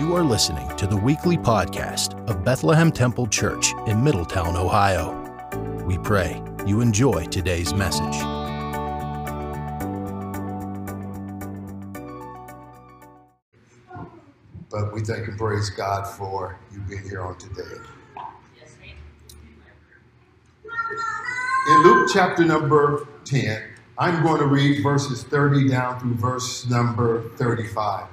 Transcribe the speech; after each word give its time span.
You 0.00 0.16
are 0.16 0.24
listening 0.24 0.66
to 0.78 0.86
the 0.86 0.96
weekly 0.96 1.36
podcast 1.36 2.26
of 2.26 2.42
Bethlehem 2.42 2.90
Temple 2.90 3.26
Church 3.26 3.74
in 3.86 4.02
Middletown, 4.02 4.56
Ohio. 4.56 5.12
We 5.84 5.98
pray 5.98 6.42
you 6.66 6.80
enjoy 6.80 7.26
today's 7.26 7.74
message. 7.74 8.18
But 14.70 14.94
we 14.94 15.02
thank 15.02 15.28
and 15.28 15.36
praise 15.36 15.68
God 15.68 16.04
for 16.06 16.58
you 16.72 16.80
being 16.88 17.02
here 17.02 17.20
on 17.20 17.36
today. 17.36 17.76
In 21.68 21.82
Luke 21.82 22.08
chapter 22.10 22.46
number 22.46 23.06
10, 23.26 23.62
I'm 23.98 24.22
going 24.22 24.38
to 24.38 24.46
read 24.46 24.82
verses 24.82 25.24
30 25.24 25.68
down 25.68 26.00
through 26.00 26.14
verse 26.14 26.66
number 26.70 27.28
35. 27.36 28.06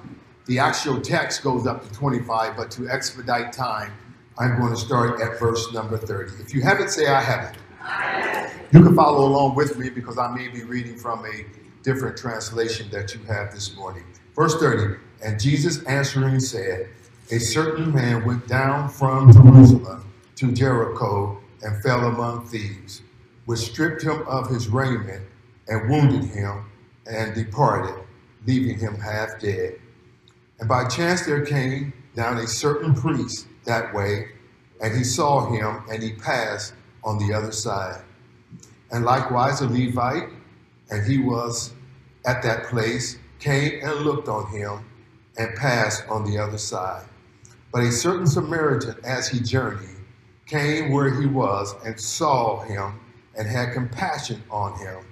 The 0.48 0.60
actual 0.60 1.02
text 1.02 1.44
goes 1.44 1.68
up 1.68 1.84
to 1.84 1.94
25, 1.94 2.56
but 2.56 2.72
to 2.72 2.88
expedite 2.88 3.52
time, 3.52 3.92
I'm 4.38 4.58
going 4.58 4.74
to 4.74 4.80
start 4.80 5.20
at 5.20 5.38
verse 5.38 5.74
number 5.74 5.98
30. 5.98 6.42
If 6.42 6.54
you 6.54 6.62
have 6.62 6.80
it, 6.80 6.90
say 6.90 7.08
I 7.08 7.20
have 7.20 7.54
it. 7.54 8.52
You 8.72 8.82
can 8.82 8.96
follow 8.96 9.28
along 9.28 9.56
with 9.56 9.78
me 9.78 9.90
because 9.90 10.18
I 10.18 10.34
may 10.34 10.48
be 10.48 10.64
reading 10.64 10.96
from 10.96 11.26
a 11.26 11.46
different 11.84 12.16
translation 12.16 12.90
that 12.92 13.14
you 13.14 13.22
have 13.26 13.54
this 13.54 13.76
morning. 13.76 14.06
Verse 14.36 14.56
30 14.58 14.96
And 15.22 15.38
Jesus 15.38 15.84
answering 15.84 16.40
said, 16.40 16.88
A 17.30 17.40
certain 17.40 17.94
man 17.94 18.24
went 18.26 18.48
down 18.48 18.88
from 18.88 19.34
Jerusalem 19.34 20.10
to 20.38 20.54
Jericho 20.54 21.42
and 21.62 21.84
fell 21.84 22.06
among 22.08 22.48
thieves, 22.48 23.02
which 23.48 23.60
stripped 23.60 24.02
him 24.02 24.26
of 24.28 24.50
his 24.50 24.70
raiment 24.70 25.26
and 25.68 25.90
wounded 25.90 26.24
him 26.24 26.70
and 27.06 27.36
departed, 27.36 28.02
leaving 28.46 28.80
him 28.80 28.98
half 28.98 29.42
dead. 29.42 29.80
And 30.60 30.68
by 30.68 30.86
chance 30.88 31.26
there 31.26 31.46
came 31.46 31.94
down 32.16 32.38
a 32.38 32.48
certain 32.48 32.96
priest 32.96 33.48
that 33.66 33.94
way, 33.94 34.30
and 34.82 34.96
he 34.96 35.04
saw 35.04 35.52
him, 35.52 35.84
and 35.92 36.02
he 36.02 36.14
passed 36.14 36.74
on 37.04 37.20
the 37.20 37.34
other 37.34 37.52
side. 37.52 38.02
And 38.92 39.06
likewise 39.06 39.62
a 39.62 39.68
Levite, 39.68 40.30
and 40.90 41.06
he 41.06 41.20
was 41.20 41.74
at 42.26 42.42
that 42.44 42.66
place, 42.66 43.18
came 43.40 43.84
and 43.84 44.02
looked 44.02 44.28
on 44.28 44.48
him, 44.52 44.86
and 45.38 45.56
passed 45.56 46.04
on 46.10 46.26
the 46.26 46.38
other 46.40 46.58
side. 46.58 47.06
But 47.72 47.84
a 47.84 47.92
certain 47.92 48.26
Samaritan, 48.26 48.96
as 49.04 49.28
he 49.28 49.40
journeyed, 49.40 49.96
came 50.48 50.92
where 50.92 51.20
he 51.20 51.28
was, 51.28 51.76
and 51.86 52.00
saw 52.00 52.62
him, 52.62 53.00
and 53.38 53.48
had 53.48 53.74
compassion 53.74 54.42
on 54.50 54.78
him. 54.80 55.06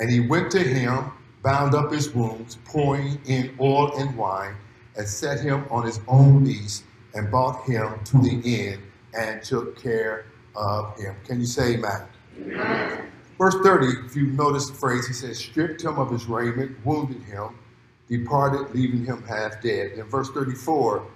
And 0.00 0.10
he 0.10 0.20
went 0.20 0.50
to 0.52 0.58
him, 0.58 1.12
bound 1.42 1.74
up 1.74 1.92
his 1.92 2.12
wounds, 2.12 2.58
pouring 2.64 3.20
in 3.26 3.54
oil 3.60 3.96
and 3.98 4.16
wine, 4.16 4.56
and 4.96 5.06
set 5.06 5.40
him 5.40 5.66
on 5.70 5.84
his 5.84 6.00
own 6.08 6.44
beast 6.44 6.84
and 7.14 7.30
brought 7.30 7.64
him 7.64 8.02
to 8.04 8.18
the 8.18 8.40
inn 8.44 8.82
and 9.18 9.42
took 9.42 9.80
care 9.80 10.26
of 10.56 10.96
him. 10.98 11.14
Can 11.26 11.40
you 11.40 11.46
say 11.46 11.74
amen? 11.74 12.02
amen? 12.38 13.12
Verse 13.38 13.56
30, 13.62 14.06
if 14.06 14.14
you 14.14 14.26
notice 14.26 14.68
the 14.68 14.74
phrase, 14.74 15.06
he 15.06 15.12
says, 15.12 15.38
stripped 15.38 15.82
him 15.82 15.98
of 15.98 16.10
his 16.10 16.26
raiment, 16.26 16.76
wounded 16.84 17.22
him, 17.22 17.58
departed, 18.08 18.74
leaving 18.74 19.04
him 19.04 19.22
half 19.24 19.60
dead. 19.62 19.92
In 19.92 20.04
verse 20.04 20.30
34, 20.30 21.06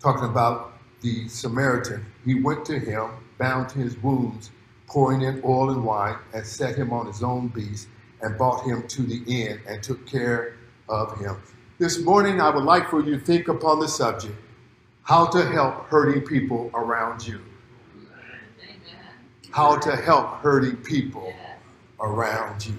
talking 0.00 0.28
about 0.28 0.74
the 1.00 1.28
Samaritan, 1.28 2.04
he 2.24 2.34
went 2.34 2.64
to 2.66 2.78
him, 2.78 3.10
bound 3.38 3.72
his 3.72 3.96
wounds, 4.02 4.50
pouring 4.86 5.22
in 5.22 5.40
oil 5.44 5.70
and 5.70 5.84
wine, 5.84 6.16
and 6.34 6.44
set 6.44 6.76
him 6.76 6.92
on 6.92 7.06
his 7.06 7.22
own 7.22 7.48
beast, 7.48 7.88
and 8.20 8.36
brought 8.36 8.64
him 8.64 8.86
to 8.88 9.02
the 9.02 9.22
inn 9.26 9.60
and 9.66 9.82
took 9.82 10.06
care 10.06 10.56
of 10.88 11.18
him. 11.18 11.36
This 11.80 11.98
morning, 11.98 12.42
I 12.42 12.50
would 12.50 12.64
like 12.64 12.90
for 12.90 13.02
you 13.02 13.18
to 13.18 13.24
think 13.24 13.48
upon 13.48 13.80
the 13.80 13.88
subject 13.88 14.34
how 15.02 15.24
to 15.28 15.46
help 15.46 15.86
hurting 15.86 16.20
people 16.20 16.70
around 16.74 17.26
you. 17.26 17.40
How 19.50 19.78
to 19.78 19.96
help 19.96 20.42
hurting 20.42 20.76
people 20.76 21.32
around 21.98 22.66
you. 22.66 22.74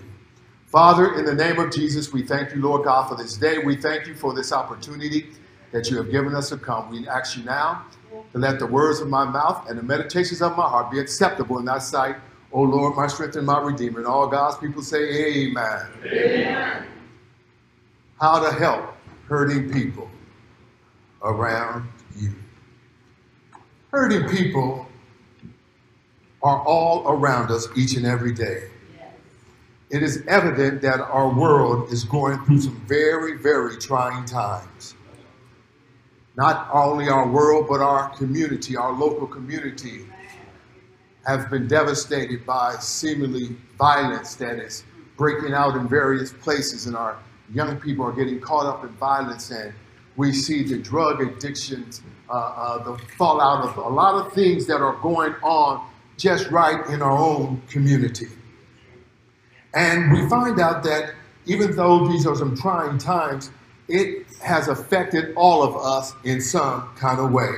Father, 0.67 1.16
in 1.16 1.25
the 1.25 1.34
name 1.34 1.57
of 1.57 1.73
Jesus, 1.73 2.13
we 2.13 2.22
thank 2.22 2.53
you, 2.53 2.61
Lord 2.61 2.85
God, 2.85 3.09
for 3.09 3.16
this 3.16 3.38
day. 3.38 3.57
We 3.57 3.75
thank 3.75 4.06
you 4.06 4.13
for 4.13 4.35
this 4.35 4.53
opportunity 4.53 5.31
that 5.72 5.90
you 5.90 5.97
have 5.97 6.11
given 6.11 6.35
us 6.35 6.50
to 6.50 6.57
come. 6.57 6.91
We 6.91 7.07
ask 7.07 7.35
you 7.35 7.44
now 7.44 7.88
to 8.34 8.38
let 8.38 8.59
the 8.59 8.67
words 8.67 9.00
of 9.00 9.07
my 9.07 9.25
mouth 9.25 9.67
and 9.67 9.79
the 9.79 9.84
meditations 9.84 10.44
of 10.44 10.56
my 10.56 10.69
heart 10.69 10.91
be 10.91 11.00
acceptable 11.00 11.57
in 11.57 11.66
thy 11.66 11.79
sight, 11.79 12.17
O 12.51 12.61
Lord, 12.61 12.95
my 12.95 13.07
strength 13.07 13.35
and 13.35 13.47
my 13.47 13.59
redeemer. 13.59 13.97
And 13.97 14.07
all 14.07 14.28
God's 14.28 14.57
people 14.57 14.84
say, 14.84 15.47
Amen. 15.47 15.88
Amen 16.06 16.85
how 18.22 18.40
to 18.40 18.56
help 18.56 18.94
hurting 19.28 19.74
people 19.74 20.08
around 21.24 21.90
you. 22.16 22.32
Hurting 23.90 24.30
people 24.30 24.88
are 26.44 26.62
all 26.62 27.08
around 27.08 27.50
us 27.50 27.68
each 27.76 27.96
and 27.96 28.06
every 28.06 28.32
day. 28.32 28.70
It 29.90 30.04
is 30.04 30.24
evident 30.28 30.84
that 30.84 31.02
our 31.02 31.34
world 31.34 31.92
is 31.92 32.04
going 32.04 32.38
through 32.46 32.62
some 32.62 32.80
very, 32.88 33.38
very 33.38 33.78
trying 33.78 34.26
times. 34.26 34.96
Not 36.38 36.70
only 36.72 37.09
our 37.09 37.28
world, 37.28 37.66
but 37.68 37.82
our 37.82 38.09
community, 38.16 38.78
our 38.78 38.94
local 38.94 39.26
community, 39.26 40.06
have 41.26 41.50
been 41.50 41.68
devastated 41.68 42.46
by 42.46 42.76
seemingly 42.80 43.58
violence 43.80 44.36
that 44.36 44.59
is 44.59 44.84
breaking 45.18 45.53
out 45.53 45.76
in 45.76 45.88
various 45.88 46.32
places 46.32 46.86
in 46.86 46.96
our 46.96 47.18
young 47.53 47.79
people 47.79 48.06
are 48.06 48.12
getting 48.12 48.39
caught 48.39 48.66
up 48.66 48.84
in 48.84 48.89
violence 48.91 49.51
and 49.51 49.73
we 50.17 50.31
see 50.31 50.63
the 50.63 50.78
drug 50.78 51.22
addictions, 51.22 52.01
uh, 52.29 52.34
uh, 52.34 52.84
the 52.84 52.97
fallout 53.17 53.69
of 53.69 53.78
a 53.78 53.89
lot 53.89 54.25
of 54.25 54.34
things 54.34 54.67
that 54.67 54.81
are 54.81 54.95
going 55.01 55.34
on 55.41 55.88
just 56.17 56.50
right 56.51 56.85
in 56.88 57.01
our 57.01 57.17
own 57.17 57.61
community. 57.69 58.28
And 59.73 60.11
we 60.11 60.28
find 60.29 60.59
out 60.59 60.84
that 60.84 61.13
even 61.45 61.75
though 61.75 62.07
these 62.07 62.28
are 62.28 62.35
some 62.35 62.56
trying 62.56 62.97
times, 62.97 63.51
it 63.88 64.28
has 64.41 64.67
affected 64.67 65.34
all 65.35 65.63
of 65.63 65.75
us 65.75 66.13
in 66.23 66.41
some 66.41 66.90
kind 66.95 67.19
of 67.19 67.31
way. 67.31 67.50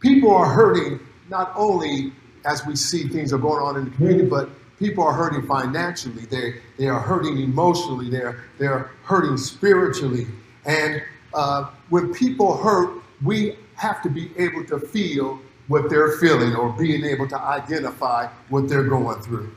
People 0.00 0.34
are 0.34 0.50
hurting 0.50 1.00
not 1.28 1.52
only 1.54 2.12
as 2.44 2.66
we 2.66 2.74
see 2.74 3.06
things 3.08 3.32
are 3.32 3.38
going 3.38 3.62
on 3.62 3.76
in 3.76 3.84
the 3.84 3.90
community, 3.92 4.28
but 4.28 4.48
people 4.80 5.04
are 5.04 5.12
hurting 5.12 5.46
financially, 5.46 6.24
they, 6.24 6.54
they 6.78 6.88
are 6.88 6.98
hurting 6.98 7.38
emotionally, 7.38 8.10
they're, 8.10 8.44
they're 8.58 8.90
hurting 9.04 9.36
spiritually. 9.36 10.26
And 10.64 11.02
uh, 11.34 11.70
when 11.90 12.12
people 12.12 12.56
hurt, 12.56 13.02
we 13.22 13.56
have 13.74 14.02
to 14.02 14.08
be 14.08 14.32
able 14.38 14.64
to 14.64 14.80
feel 14.80 15.38
what 15.68 15.88
they're 15.88 16.12
feeling 16.12 16.56
or 16.56 16.72
being 16.72 17.04
able 17.04 17.28
to 17.28 17.38
identify 17.40 18.26
what 18.48 18.68
they're 18.68 18.88
going 18.88 19.20
through. 19.20 19.54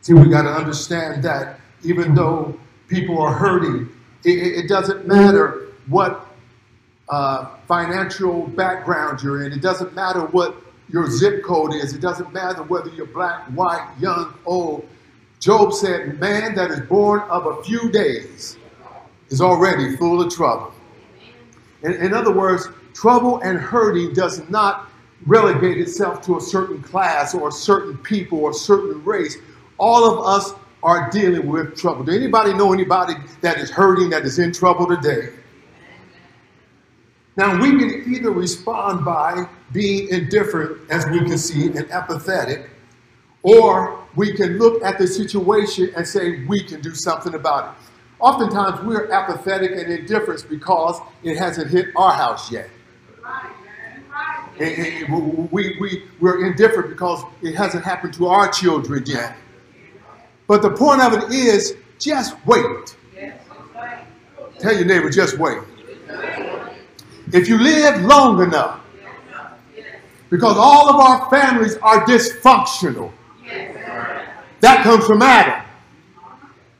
See, 0.00 0.14
we 0.14 0.28
got 0.28 0.42
to 0.42 0.50
understand 0.50 1.22
that 1.24 1.60
even 1.84 2.14
though 2.14 2.58
people 2.88 3.20
are 3.20 3.34
hurting, 3.34 3.88
it, 4.24 4.64
it 4.64 4.68
doesn't 4.68 5.06
matter 5.06 5.68
what 5.86 6.26
uh, 7.10 7.50
financial 7.68 8.46
background 8.48 9.22
you're 9.22 9.44
in, 9.44 9.52
it 9.52 9.60
doesn't 9.60 9.94
matter 9.94 10.22
what 10.26 10.56
your 10.88 11.10
zip 11.10 11.42
code 11.42 11.74
is. 11.74 11.94
It 11.94 12.00
doesn't 12.00 12.32
matter 12.32 12.62
whether 12.62 12.90
you're 12.90 13.06
black, 13.06 13.44
white, 13.48 13.86
young, 13.98 14.34
old. 14.44 14.88
Job 15.40 15.72
said, 15.72 16.18
Man 16.20 16.54
that 16.54 16.70
is 16.70 16.80
born 16.80 17.20
of 17.22 17.46
a 17.46 17.62
few 17.62 17.90
days 17.90 18.56
is 19.30 19.40
already 19.40 19.96
full 19.96 20.22
of 20.22 20.34
trouble. 20.34 20.72
In, 21.82 21.92
in 21.94 22.14
other 22.14 22.32
words, 22.32 22.68
trouble 22.94 23.40
and 23.40 23.58
hurting 23.58 24.14
does 24.14 24.48
not 24.48 24.88
relegate 25.26 25.78
itself 25.78 26.22
to 26.22 26.36
a 26.36 26.40
certain 26.40 26.82
class 26.82 27.34
or 27.34 27.48
a 27.48 27.52
certain 27.52 27.98
people 27.98 28.38
or 28.38 28.50
a 28.50 28.54
certain 28.54 29.02
race. 29.04 29.36
All 29.78 30.04
of 30.04 30.26
us 30.26 30.54
are 30.82 31.10
dealing 31.10 31.46
with 31.46 31.76
trouble. 31.76 32.04
Do 32.04 32.12
anybody 32.12 32.52
know 32.52 32.72
anybody 32.72 33.14
that 33.40 33.58
is 33.58 33.70
hurting, 33.70 34.10
that 34.10 34.24
is 34.24 34.38
in 34.38 34.52
trouble 34.52 34.86
today? 34.86 35.30
Now, 37.36 37.60
we 37.60 37.70
can 37.70 38.14
either 38.14 38.30
respond 38.30 39.04
by 39.04 39.48
being 39.74 40.08
indifferent, 40.08 40.90
as 40.90 41.04
we 41.06 41.18
can 41.18 41.36
see, 41.36 41.66
and 41.66 41.90
apathetic, 41.90 42.70
or 43.42 43.98
we 44.14 44.32
can 44.32 44.56
look 44.56 44.82
at 44.82 44.96
the 44.96 45.06
situation 45.06 45.92
and 45.96 46.06
say 46.06 46.44
we 46.46 46.62
can 46.62 46.80
do 46.80 46.94
something 46.94 47.34
about 47.34 47.74
it. 47.74 47.90
Oftentimes, 48.20 48.80
we're 48.86 49.10
apathetic 49.10 49.72
and 49.72 49.92
indifferent 49.92 50.46
because 50.48 50.98
it 51.22 51.36
hasn't 51.36 51.70
hit 51.70 51.88
our 51.96 52.12
house 52.12 52.50
yet. 52.50 52.70
We, 54.58 55.76
we, 55.80 56.04
we're 56.20 56.46
indifferent 56.46 56.88
because 56.88 57.24
it 57.42 57.56
hasn't 57.56 57.84
happened 57.84 58.14
to 58.14 58.28
our 58.28 58.50
children 58.50 59.02
yet. 59.04 59.36
But 60.46 60.62
the 60.62 60.70
point 60.70 61.02
of 61.02 61.12
it 61.14 61.32
is 61.32 61.76
just 61.98 62.36
wait. 62.46 62.96
Tell 64.60 64.72
your 64.72 64.84
neighbor, 64.84 65.10
just 65.10 65.36
wait. 65.38 65.58
If 67.32 67.48
you 67.48 67.58
live 67.58 68.02
long 68.02 68.40
enough, 68.40 68.80
because 70.34 70.56
all 70.58 70.88
of 70.88 70.96
our 70.96 71.30
families 71.30 71.76
are 71.76 72.04
dysfunctional. 72.06 73.12
That 74.62 74.82
comes 74.82 75.06
from 75.06 75.22
Adam. 75.22 75.64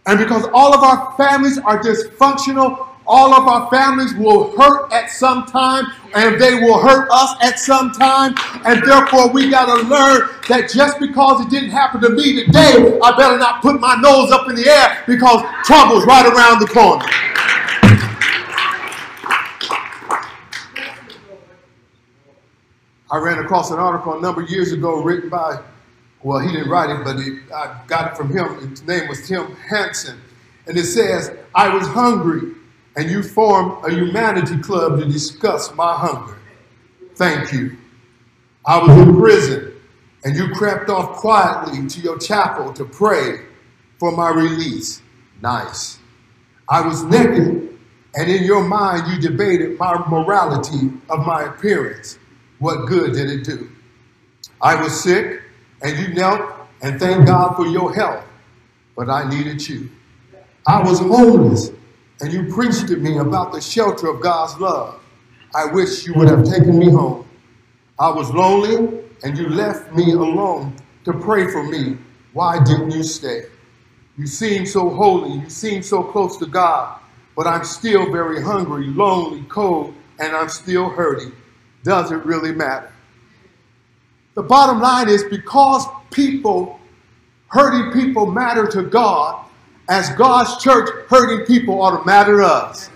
And 0.06 0.18
because 0.18 0.44
all 0.52 0.74
of 0.74 0.82
our 0.82 1.14
families 1.16 1.58
are 1.58 1.78
dysfunctional, 1.80 2.88
All 3.06 3.34
of 3.34 3.46
our 3.46 3.68
families 3.68 4.14
will 4.14 4.56
hurt 4.56 4.90
at 4.90 5.10
some 5.10 5.44
time, 5.44 5.84
and 6.14 6.40
they 6.40 6.54
will 6.54 6.80
hurt 6.80 7.08
us 7.12 7.36
at 7.42 7.58
some 7.58 7.92
time. 7.92 8.34
And 8.64 8.82
therefore, 8.82 9.28
we 9.30 9.50
got 9.50 9.66
to 9.66 9.86
learn 9.86 10.30
that 10.48 10.70
just 10.72 10.98
because 10.98 11.44
it 11.44 11.50
didn't 11.50 11.70
happen 11.70 12.00
to 12.00 12.08
me 12.08 12.44
today, 12.44 12.98
I 13.02 13.16
better 13.16 13.36
not 13.38 13.60
put 13.60 13.78
my 13.78 13.94
nose 13.96 14.30
up 14.30 14.48
in 14.48 14.54
the 14.54 14.66
air 14.66 15.04
because 15.06 15.44
trouble's 15.64 16.06
right 16.06 16.24
around 16.24 16.60
the 16.60 16.66
corner. 16.66 17.04
I 23.14 23.18
ran 23.18 23.38
across 23.38 23.70
an 23.70 23.78
article 23.78 24.18
a 24.18 24.20
number 24.20 24.42
of 24.42 24.50
years 24.50 24.72
ago 24.72 25.00
written 25.00 25.30
by, 25.30 25.62
well, 26.24 26.40
he 26.40 26.50
didn't 26.50 26.68
write 26.68 26.90
it, 26.90 27.04
but 27.04 27.16
I 27.54 27.80
got 27.86 28.10
it 28.10 28.16
from 28.16 28.36
him. 28.36 28.68
His 28.68 28.82
name 28.82 29.08
was 29.08 29.28
Tim 29.28 29.54
Hansen. 29.54 30.20
And 30.66 30.76
it 30.76 30.86
says, 30.86 31.30
I 31.54 31.72
was 31.72 31.86
hungry, 31.86 32.54
and 32.96 33.08
you 33.08 33.22
formed 33.22 33.84
a 33.84 33.94
humanity 33.94 34.58
club 34.58 34.98
to 34.98 35.04
discuss 35.04 35.72
my 35.76 35.96
hunger. 35.96 36.36
Thank 37.14 37.52
you. 37.52 37.76
I 38.66 38.78
was 38.78 38.90
in 39.06 39.16
prison, 39.16 39.74
and 40.24 40.34
you 40.34 40.48
crept 40.48 40.90
off 40.90 41.14
quietly 41.14 41.86
to 41.86 42.00
your 42.00 42.18
chapel 42.18 42.72
to 42.72 42.84
pray 42.84 43.42
for 44.00 44.10
my 44.10 44.30
release. 44.30 45.02
Nice. 45.40 46.00
I 46.68 46.80
was 46.80 47.04
naked, 47.04 47.78
and 48.16 48.28
in 48.28 48.42
your 48.42 48.64
mind 48.64 49.06
you 49.06 49.20
debated 49.20 49.78
my 49.78 50.04
morality 50.08 50.90
of 51.08 51.24
my 51.24 51.44
appearance. 51.44 52.18
What 52.64 52.86
good 52.86 53.12
did 53.12 53.28
it 53.28 53.44
do? 53.44 53.68
I 54.62 54.82
was 54.82 54.98
sick, 54.98 55.42
and 55.82 55.98
you 55.98 56.14
knelt 56.14 56.40
and 56.80 56.98
thanked 56.98 57.26
God 57.26 57.56
for 57.56 57.66
your 57.66 57.94
health, 57.94 58.24
but 58.96 59.10
I 59.10 59.28
needed 59.28 59.68
you. 59.68 59.90
I 60.66 60.82
was 60.82 60.98
homeless, 60.98 61.72
and 62.22 62.32
you 62.32 62.50
preached 62.54 62.88
to 62.88 62.96
me 62.96 63.18
about 63.18 63.52
the 63.52 63.60
shelter 63.60 64.08
of 64.08 64.22
God's 64.22 64.58
love. 64.58 64.98
I 65.54 65.66
wish 65.66 66.06
you 66.06 66.14
would 66.14 66.26
have 66.26 66.42
taken 66.42 66.78
me 66.78 66.90
home. 66.90 67.28
I 67.98 68.08
was 68.08 68.30
lonely, 68.30 68.98
and 69.24 69.36
you 69.36 69.50
left 69.50 69.92
me 69.92 70.12
alone 70.12 70.74
to 71.04 71.12
pray 71.12 71.46
for 71.48 71.64
me. 71.64 71.98
Why 72.32 72.64
didn't 72.64 72.92
you 72.92 73.02
stay? 73.02 73.42
You 74.16 74.26
seem 74.26 74.64
so 74.64 74.88
holy, 74.88 75.34
you 75.40 75.50
seem 75.50 75.82
so 75.82 76.02
close 76.02 76.38
to 76.38 76.46
God, 76.46 76.98
but 77.36 77.46
I'm 77.46 77.64
still 77.64 78.10
very 78.10 78.42
hungry, 78.42 78.86
lonely, 78.86 79.42
cold, 79.50 79.92
and 80.18 80.34
I'm 80.34 80.48
still 80.48 80.88
hurting. 80.88 81.32
Does 81.84 82.10
it 82.10 82.24
really 82.24 82.50
matter? 82.50 82.90
The 84.34 84.42
bottom 84.42 84.80
line 84.80 85.08
is 85.08 85.22
because 85.24 85.86
people, 86.10 86.80
hurting 87.48 87.92
people 87.92 88.26
matter 88.26 88.66
to 88.66 88.82
God, 88.82 89.44
as 89.88 90.08
God's 90.16 90.62
church, 90.62 90.88
hurting 91.08 91.46
people 91.46 91.80
ought 91.80 92.00
to 92.00 92.04
matter 92.06 92.38
to 92.38 92.46
us. 92.46 92.90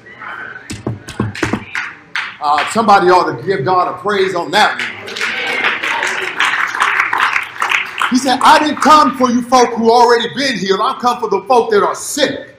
Uh, 2.40 2.70
somebody 2.70 3.08
ought 3.11 3.37
to 3.37 3.46
give 3.46 3.64
God 3.64 3.94
a 3.94 3.99
praise 4.00 4.35
on 4.35 4.50
that 4.52 4.79
one. 4.79 4.99
He 8.11 8.17
said, 8.17 8.38
I 8.41 8.58
didn't 8.58 8.81
come 8.81 9.19
for 9.19 9.29
you 9.29 9.43
folk 9.43 9.75
who 9.75 9.91
already 9.93 10.32
been 10.34 10.56
healed. 10.56 10.81
I 10.82 10.99
come 10.99 11.20
for 11.20 11.29
the 11.29 11.43
folk 11.43 11.70
that 11.73 11.84
are 11.84 11.94
sick. 11.94 12.55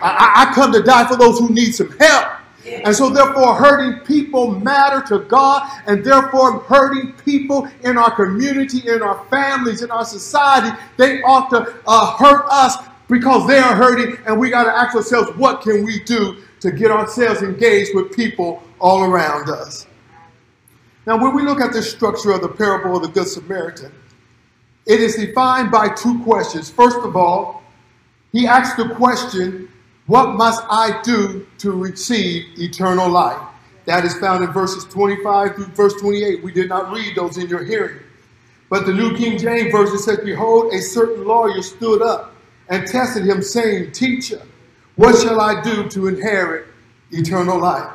I, 0.00 0.46
I 0.48 0.54
come 0.54 0.70
to 0.72 0.82
die 0.82 1.08
for 1.08 1.16
those 1.16 1.40
who 1.40 1.48
need 1.48 1.72
some 1.72 1.90
help. 1.98 2.35
And 2.66 2.94
so, 2.94 3.10
therefore, 3.10 3.54
hurting 3.54 4.00
people 4.00 4.58
matter 4.60 5.00
to 5.08 5.24
God, 5.24 5.70
and 5.86 6.04
therefore, 6.04 6.60
hurting 6.60 7.12
people 7.24 7.68
in 7.84 7.96
our 7.96 8.10
community, 8.14 8.88
in 8.88 9.02
our 9.02 9.24
families, 9.26 9.82
in 9.82 9.90
our 9.90 10.04
society, 10.04 10.76
they 10.96 11.22
ought 11.22 11.48
to 11.50 11.74
uh, 11.86 12.16
hurt 12.16 12.46
us 12.50 12.76
because 13.08 13.46
they 13.46 13.58
are 13.58 13.74
hurting, 13.74 14.16
and 14.26 14.38
we 14.38 14.50
got 14.50 14.64
to 14.64 14.72
ask 14.72 14.96
ourselves, 14.96 15.30
what 15.36 15.60
can 15.60 15.84
we 15.84 16.00
do 16.04 16.42
to 16.60 16.72
get 16.72 16.90
ourselves 16.90 17.42
engaged 17.42 17.90
with 17.94 18.14
people 18.14 18.62
all 18.80 19.04
around 19.04 19.48
us? 19.48 19.86
Now, 21.06 21.22
when 21.22 21.36
we 21.36 21.42
look 21.42 21.60
at 21.60 21.72
the 21.72 21.82
structure 21.82 22.32
of 22.32 22.40
the 22.40 22.48
parable 22.48 22.96
of 22.96 23.02
the 23.02 23.08
Good 23.08 23.28
Samaritan, 23.28 23.92
it 24.86 25.00
is 25.00 25.16
defined 25.16 25.70
by 25.70 25.88
two 25.88 26.20
questions. 26.24 26.68
First 26.68 26.98
of 26.98 27.16
all, 27.16 27.62
he 28.32 28.46
asks 28.46 28.76
the 28.76 28.92
question, 28.94 29.68
What 30.06 30.36
must 30.36 30.62
I 30.70 31.00
do 31.02 31.46
to 31.58 31.72
receive 31.72 32.58
eternal 32.58 33.08
life? 33.08 33.40
That 33.86 34.04
is 34.04 34.14
found 34.18 34.44
in 34.44 34.52
verses 34.52 34.84
25 34.84 35.54
through 35.54 35.64
verse 35.66 35.94
28. 35.94 36.42
We 36.42 36.52
did 36.52 36.68
not 36.68 36.92
read 36.92 37.16
those 37.16 37.38
in 37.38 37.48
your 37.48 37.64
hearing. 37.64 38.00
But 38.68 38.86
the 38.86 38.92
New 38.92 39.16
King 39.16 39.38
James 39.38 39.70
Version 39.70 39.98
says, 39.98 40.18
Behold, 40.24 40.72
a 40.72 40.80
certain 40.80 41.24
lawyer 41.24 41.62
stood 41.62 42.02
up 42.02 42.34
and 42.68 42.86
tested 42.86 43.24
him, 43.24 43.42
saying, 43.42 43.92
Teacher, 43.92 44.42
what 44.96 45.20
shall 45.20 45.40
I 45.40 45.62
do 45.62 45.88
to 45.88 46.08
inherit 46.08 46.66
eternal 47.12 47.60
life? 47.60 47.92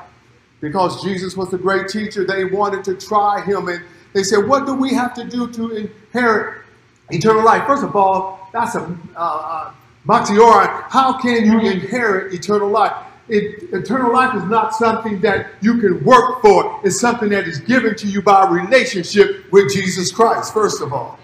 Because 0.62 1.04
Jesus 1.04 1.36
was 1.36 1.50
the 1.50 1.58
great 1.58 1.88
teacher, 1.90 2.24
they 2.24 2.46
wanted 2.46 2.84
to 2.86 2.96
try 2.96 3.42
him. 3.44 3.68
And 3.68 3.84
they 4.14 4.24
said, 4.24 4.48
What 4.48 4.66
do 4.66 4.74
we 4.74 4.94
have 4.94 5.14
to 5.16 5.26
do 5.26 5.52
to 5.52 5.76
inherit 5.76 6.64
eternal 7.10 7.44
life? 7.44 7.66
First 7.68 7.84
of 7.84 7.96
all, 7.96 8.50
that's 8.54 8.76
a 8.76 8.98
uh, 9.16 9.74
uh, 10.10 10.82
How 10.90 11.20
can 11.20 11.46
you 11.46 11.60
inherit 11.60 12.34
eternal 12.34 12.70
life? 12.70 12.94
It, 13.30 13.72
eternal 13.72 14.12
life 14.12 14.36
is 14.36 14.44
not 14.44 14.76
something 14.76 15.22
that 15.22 15.52
you 15.62 15.80
can 15.80 16.04
work 16.04 16.42
for. 16.42 16.82
It's 16.84 17.00
something 17.00 17.30
that 17.30 17.48
is 17.48 17.60
given 17.60 17.96
to 17.96 18.08
you 18.08 18.22
by 18.22 18.50
relationship 18.50 19.52
with 19.52 19.72
Jesus 19.72 20.12
Christ, 20.12 20.54
first 20.54 20.82
of 20.82 20.92
all. 20.92 21.18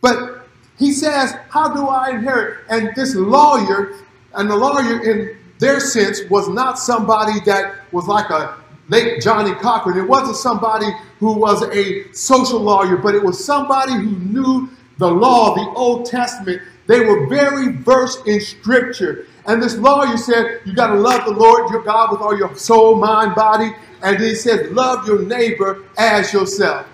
But 0.00 0.48
he 0.78 0.92
says, 0.92 1.34
How 1.48 1.72
do 1.72 1.86
I 1.86 2.10
inherit? 2.10 2.64
And 2.68 2.90
this 2.96 3.14
lawyer, 3.14 3.94
and 4.34 4.50
the 4.50 4.56
lawyer 4.56 5.02
in 5.02 5.38
their 5.58 5.80
sense 5.80 6.22
was 6.28 6.48
not 6.48 6.78
somebody 6.78 7.38
that 7.46 7.76
was 7.92 8.06
like 8.08 8.30
a 8.30 8.58
late 8.88 9.22
Johnnie 9.22 9.54
Cochran. 9.54 9.96
It 9.98 10.08
wasn't 10.08 10.36
somebody 10.36 10.86
who 11.20 11.32
was 11.32 11.62
a 11.62 12.12
social 12.12 12.60
lawyer, 12.60 12.96
but 12.96 13.14
it 13.14 13.22
was 13.22 13.42
somebody 13.42 13.92
who 13.92 14.10
knew 14.18 14.68
the 14.98 15.10
law, 15.10 15.54
the 15.54 15.78
Old 15.78 16.06
Testament. 16.06 16.60
They 16.86 17.00
were 17.00 17.26
very 17.26 17.72
versed 17.72 18.26
in 18.26 18.40
scripture. 18.40 19.26
And 19.46 19.62
this 19.62 19.76
lawyer 19.76 20.16
said, 20.16 20.60
You 20.64 20.74
got 20.74 20.88
to 20.88 20.94
love 20.94 21.24
the 21.24 21.32
Lord 21.32 21.70
your 21.70 21.82
God 21.82 22.12
with 22.12 22.20
all 22.20 22.36
your 22.36 22.54
soul, 22.56 22.96
mind, 22.96 23.34
body. 23.34 23.72
And 24.02 24.18
he 24.18 24.34
said, 24.34 24.72
Love 24.72 25.06
your 25.06 25.22
neighbor 25.22 25.84
as 25.96 26.32
yourself. 26.32 26.86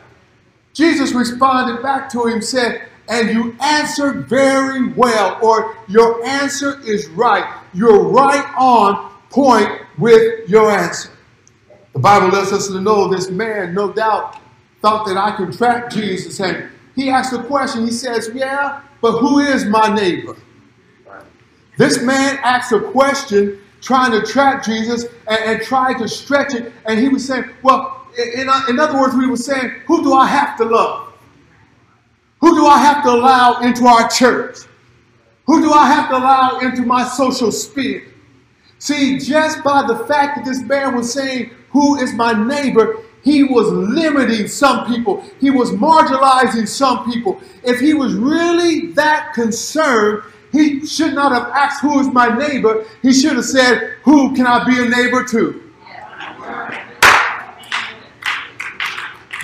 Jesus 0.72 1.12
responded 1.12 1.82
back 1.82 2.08
to 2.10 2.26
him, 2.26 2.40
said, 2.40 2.88
and 3.08 3.31
you 3.31 3.56
answered 3.60 4.28
very 4.28 4.92
well, 4.92 5.38
or 5.42 5.76
your 5.88 6.25
answer 6.25 6.81
is 6.82 7.08
right. 7.08 7.60
You're 7.75 8.04
right 8.04 8.46
on 8.56 9.10
point 9.31 9.69
with 9.98 10.48
your 10.48 10.70
answer. 10.70 11.10
The 11.92 11.99
Bible 11.99 12.28
lets 12.28 12.52
us 12.52 12.70
know 12.70 13.09
this 13.09 13.28
man, 13.28 13.75
no 13.75 13.92
doubt, 13.92 14.38
thought 14.80 15.06
that 15.06 15.16
I 15.16 15.37
could 15.37 15.52
trap 15.52 15.90
Jesus. 15.90 16.38
And 16.40 16.70
he 16.94 17.11
asked 17.11 17.32
a 17.32 17.42
question. 17.42 17.85
He 17.85 17.90
says, 17.90 18.30
Yeah, 18.32 18.82
but 19.00 19.19
who 19.19 19.38
is 19.40 19.64
my 19.64 19.92
neighbor? 19.95 20.37
This 21.76 22.02
man 22.02 22.38
asked 22.42 22.73
a 22.73 22.80
question 22.80 23.59
trying 23.80 24.12
to 24.12 24.26
trap 24.26 24.64
Jesus 24.64 25.04
and, 25.26 25.38
and 25.45 25.62
tried 25.62 25.99
to 25.99 26.09
stretch 26.09 26.54
it. 26.54 26.73
And 26.87 27.00
he 27.00 27.09
was 27.09 27.26
saying, 27.26 27.45
Well, 27.62 28.07
in, 28.37 28.49
uh, 28.49 28.62
in 28.69 28.78
other 28.78 28.99
words, 29.00 29.14
we 29.14 29.26
were 29.26 29.37
saying, 29.37 29.71
Who 29.87 30.02
do 30.02 30.12
I 30.12 30.26
have 30.26 30.57
to 30.59 30.64
love? 30.64 31.12
Who 32.40 32.54
do 32.54 32.66
I 32.66 32.78
have 32.78 33.02
to 33.04 33.11
allow 33.11 33.61
into 33.61 33.87
our 33.87 34.09
church? 34.09 34.59
Who 35.47 35.61
do 35.61 35.73
I 35.73 35.87
have 35.87 36.11
to 36.11 36.16
allow 36.16 36.59
into 36.61 36.83
my 36.83 37.04
social 37.04 37.50
sphere? 37.50 38.04
See, 38.78 39.19
just 39.19 39.62
by 39.64 39.85
the 39.87 40.04
fact 40.07 40.37
that 40.37 40.45
this 40.45 40.62
man 40.62 40.95
was 40.95 41.12
saying, 41.12 41.50
Who 41.71 41.99
is 41.99 42.12
my 42.12 42.33
neighbor? 42.33 42.99
He 43.22 43.44
was 43.44 43.68
limiting 43.68 44.48
some 44.48 44.86
people, 44.86 45.24
he 45.40 45.50
was 45.50 45.70
marginalizing 45.72 46.66
some 46.66 47.10
people. 47.10 47.40
If 47.62 47.80
he 47.80 47.94
was 47.94 48.14
really 48.14 48.92
that 48.92 49.32
concerned, 49.34 50.22
he 50.52 50.84
should 50.86 51.14
not 51.14 51.32
have 51.32 51.48
asked, 51.52 51.82
Who 51.82 52.00
is 52.00 52.08
my 52.08 52.28
neighbor? 52.36 52.84
He 53.02 53.12
should 53.12 53.34
have 53.34 53.44
said, 53.44 53.96
Who 54.04 54.34
can 54.34 54.46
I 54.46 54.64
be 54.64 54.80
a 54.80 54.88
neighbor 54.88 55.24
to? 55.24 55.70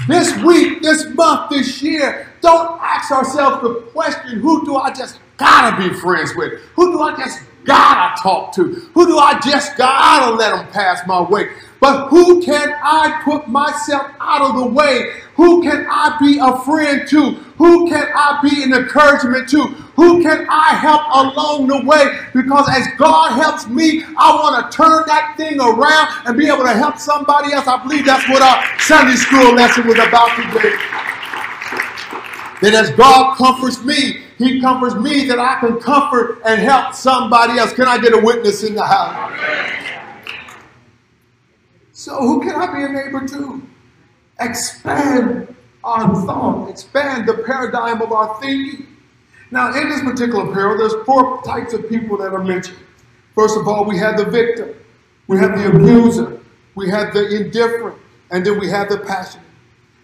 This 0.09 0.37
week, 0.45 0.83
this 0.83 1.07
month, 1.15 1.51
this 1.51 1.83
year, 1.83 2.33
don't 2.41 2.81
ask 2.81 3.11
ourselves 3.11 3.63
the 3.63 3.75
question 3.93 4.39
who 4.39 4.65
do 4.65 4.77
I 4.77 4.93
just 4.93 5.19
gotta 5.37 5.77
be 5.77 5.93
friends 5.99 6.33
with? 6.37 6.61
Who 6.77 6.93
do 6.93 7.03
I 7.03 7.17
just 7.17 7.41
gotta 7.67 8.21
talk 8.23 8.55
to? 8.55 8.65
Who 8.95 9.07
do 9.07 9.19
I 9.19 9.39
just 9.41 9.77
god 9.77 10.21
gotta 10.21 10.35
let 10.37 10.57
them 10.57 10.73
pass 10.73 11.07
my 11.07 11.21
way? 11.21 11.51
But 11.81 12.09
who 12.09 12.43
can 12.43 12.73
I 12.83 13.21
put 13.25 13.49
myself 13.49 14.11
out 14.19 14.43
of 14.43 14.57
the 14.57 14.67
way? 14.67 15.13
Who 15.35 15.63
can 15.63 15.87
I 15.91 16.17
be 16.19 16.39
a 16.41 16.57
friend 16.65 17.07
to? 17.09 17.33
Who 17.59 17.89
can 17.89 18.09
I 18.15 18.41
be 18.43 18.63
an 18.63 18.73
encouragement 18.73 19.49
to? 19.51 19.63
Who 19.97 20.23
can 20.23 20.47
I 20.49 20.75
help 20.75 21.03
along 21.13 21.67
the 21.67 21.85
way? 21.85 22.19
Because 22.33 22.69
as 22.71 22.87
God 22.97 23.33
helps 23.33 23.67
me, 23.69 24.03
I 24.17 24.35
want 24.35 24.71
to 24.71 24.77
turn 24.77 25.05
that 25.07 25.35
thing 25.37 25.61
around 25.61 26.27
and 26.27 26.37
be 26.37 26.49
able 26.49 26.65
to 26.65 26.73
help 26.73 26.99
somebody 26.99 27.53
else. 27.53 27.67
I 27.67 27.83
believe 27.83 28.07
that's 28.07 28.29
what 28.29 28.41
our 28.41 28.65
Sunday 28.81 29.17
school 29.17 29.55
lesson 29.55 29.87
was 29.87 29.99
about 29.99 30.35
today. 30.37 30.77
That 32.63 32.73
as 32.75 32.91
God 32.93 33.37
comforts 33.37 33.85
me, 33.85 34.26
He 34.39 34.61
comforts 34.61 34.95
me 34.97 35.25
that 35.27 35.39
I 35.39 35.59
can 35.61 35.81
comfort 35.81 36.43
and 36.45 36.61
help 36.61 36.95
somebody 36.95 37.59
else. 37.59 37.73
Can 37.73 37.87
I 37.87 37.99
get 37.99 38.13
a 38.13 38.19
witness 38.19 38.63
in 38.63 38.75
the 38.75 38.85
house? 38.85 39.33
So, 41.93 42.19
who 42.19 42.43
can 42.43 42.55
I 42.55 42.67
be 42.75 42.83
a 42.85 42.89
neighbor 42.89 43.27
to? 43.27 43.63
Expand 44.39 45.55
our 45.83 46.15
thought, 46.27 46.69
expand 46.69 47.27
the 47.27 47.43
paradigm 47.47 48.03
of 48.03 48.13
our 48.13 48.39
thinking. 48.41 48.87
Now, 49.51 49.75
in 49.75 49.89
this 49.89 50.03
particular 50.03 50.53
parable, 50.53 50.77
there's 50.77 51.05
four 51.07 51.43
types 51.43 51.73
of 51.73 51.89
people 51.89 52.19
that 52.19 52.35
are 52.35 52.45
mentioned. 52.45 52.79
First 53.35 53.57
of 53.57 53.67
all, 53.67 53.85
we 53.85 53.97
have 53.97 54.19
the 54.19 54.27
victim, 54.27 54.75
we 55.29 55.39
have 55.39 55.57
the 55.57 55.69
abuser, 55.69 56.41
we 56.75 56.91
have 56.91 57.15
the 57.15 57.37
indifferent, 57.37 57.99
and 58.31 58.45
then 58.45 58.59
we 58.59 58.69
have 58.69 58.91
the 58.91 58.99
passionate. 58.99 59.47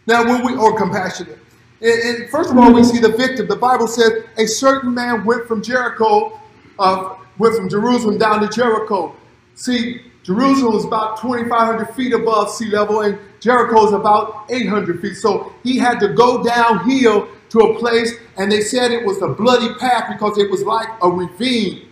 Now, 0.06 0.24
when 0.24 0.46
we 0.46 0.56
or 0.56 0.76
compassionate. 0.78 1.38
And, 1.82 2.02
and 2.02 2.30
first 2.30 2.50
of 2.50 2.58
all, 2.58 2.72
we 2.72 2.84
see 2.84 3.00
the 3.00 3.10
victim. 3.10 3.48
The 3.48 3.56
Bible 3.56 3.88
says 3.88 4.24
a 4.38 4.46
certain 4.46 4.94
man 4.94 5.24
went 5.24 5.46
from 5.48 5.62
Jericho, 5.62 6.40
uh, 6.78 7.16
went 7.38 7.56
from 7.56 7.68
Jerusalem 7.68 8.18
down 8.18 8.40
to 8.40 8.48
Jericho. 8.48 9.16
See, 9.56 10.00
Jerusalem 10.22 10.76
is 10.76 10.84
about 10.84 11.20
2,500 11.20 11.94
feet 11.94 12.12
above 12.12 12.50
sea 12.50 12.66
level, 12.66 13.00
and 13.00 13.18
Jericho 13.40 13.86
is 13.86 13.92
about 13.92 14.46
800 14.48 15.00
feet. 15.00 15.14
So 15.14 15.52
he 15.64 15.76
had 15.76 15.98
to 15.98 16.08
go 16.08 16.42
downhill 16.44 17.28
to 17.50 17.58
a 17.58 17.78
place, 17.78 18.14
and 18.36 18.50
they 18.50 18.60
said 18.60 18.92
it 18.92 19.04
was 19.04 19.20
a 19.20 19.28
bloody 19.28 19.74
path 19.74 20.08
because 20.12 20.38
it 20.38 20.48
was 20.50 20.62
like 20.62 20.88
a 21.02 21.10
ravine, 21.10 21.88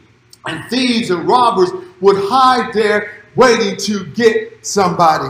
and 0.47 0.71
thieves 0.71 1.11
and 1.11 1.27
robbers 1.29 1.71
would 2.01 2.17
hide 2.17 2.73
there 2.73 3.25
waiting 3.35 3.77
to 3.77 4.07
get 4.07 4.65
somebody. 4.65 5.29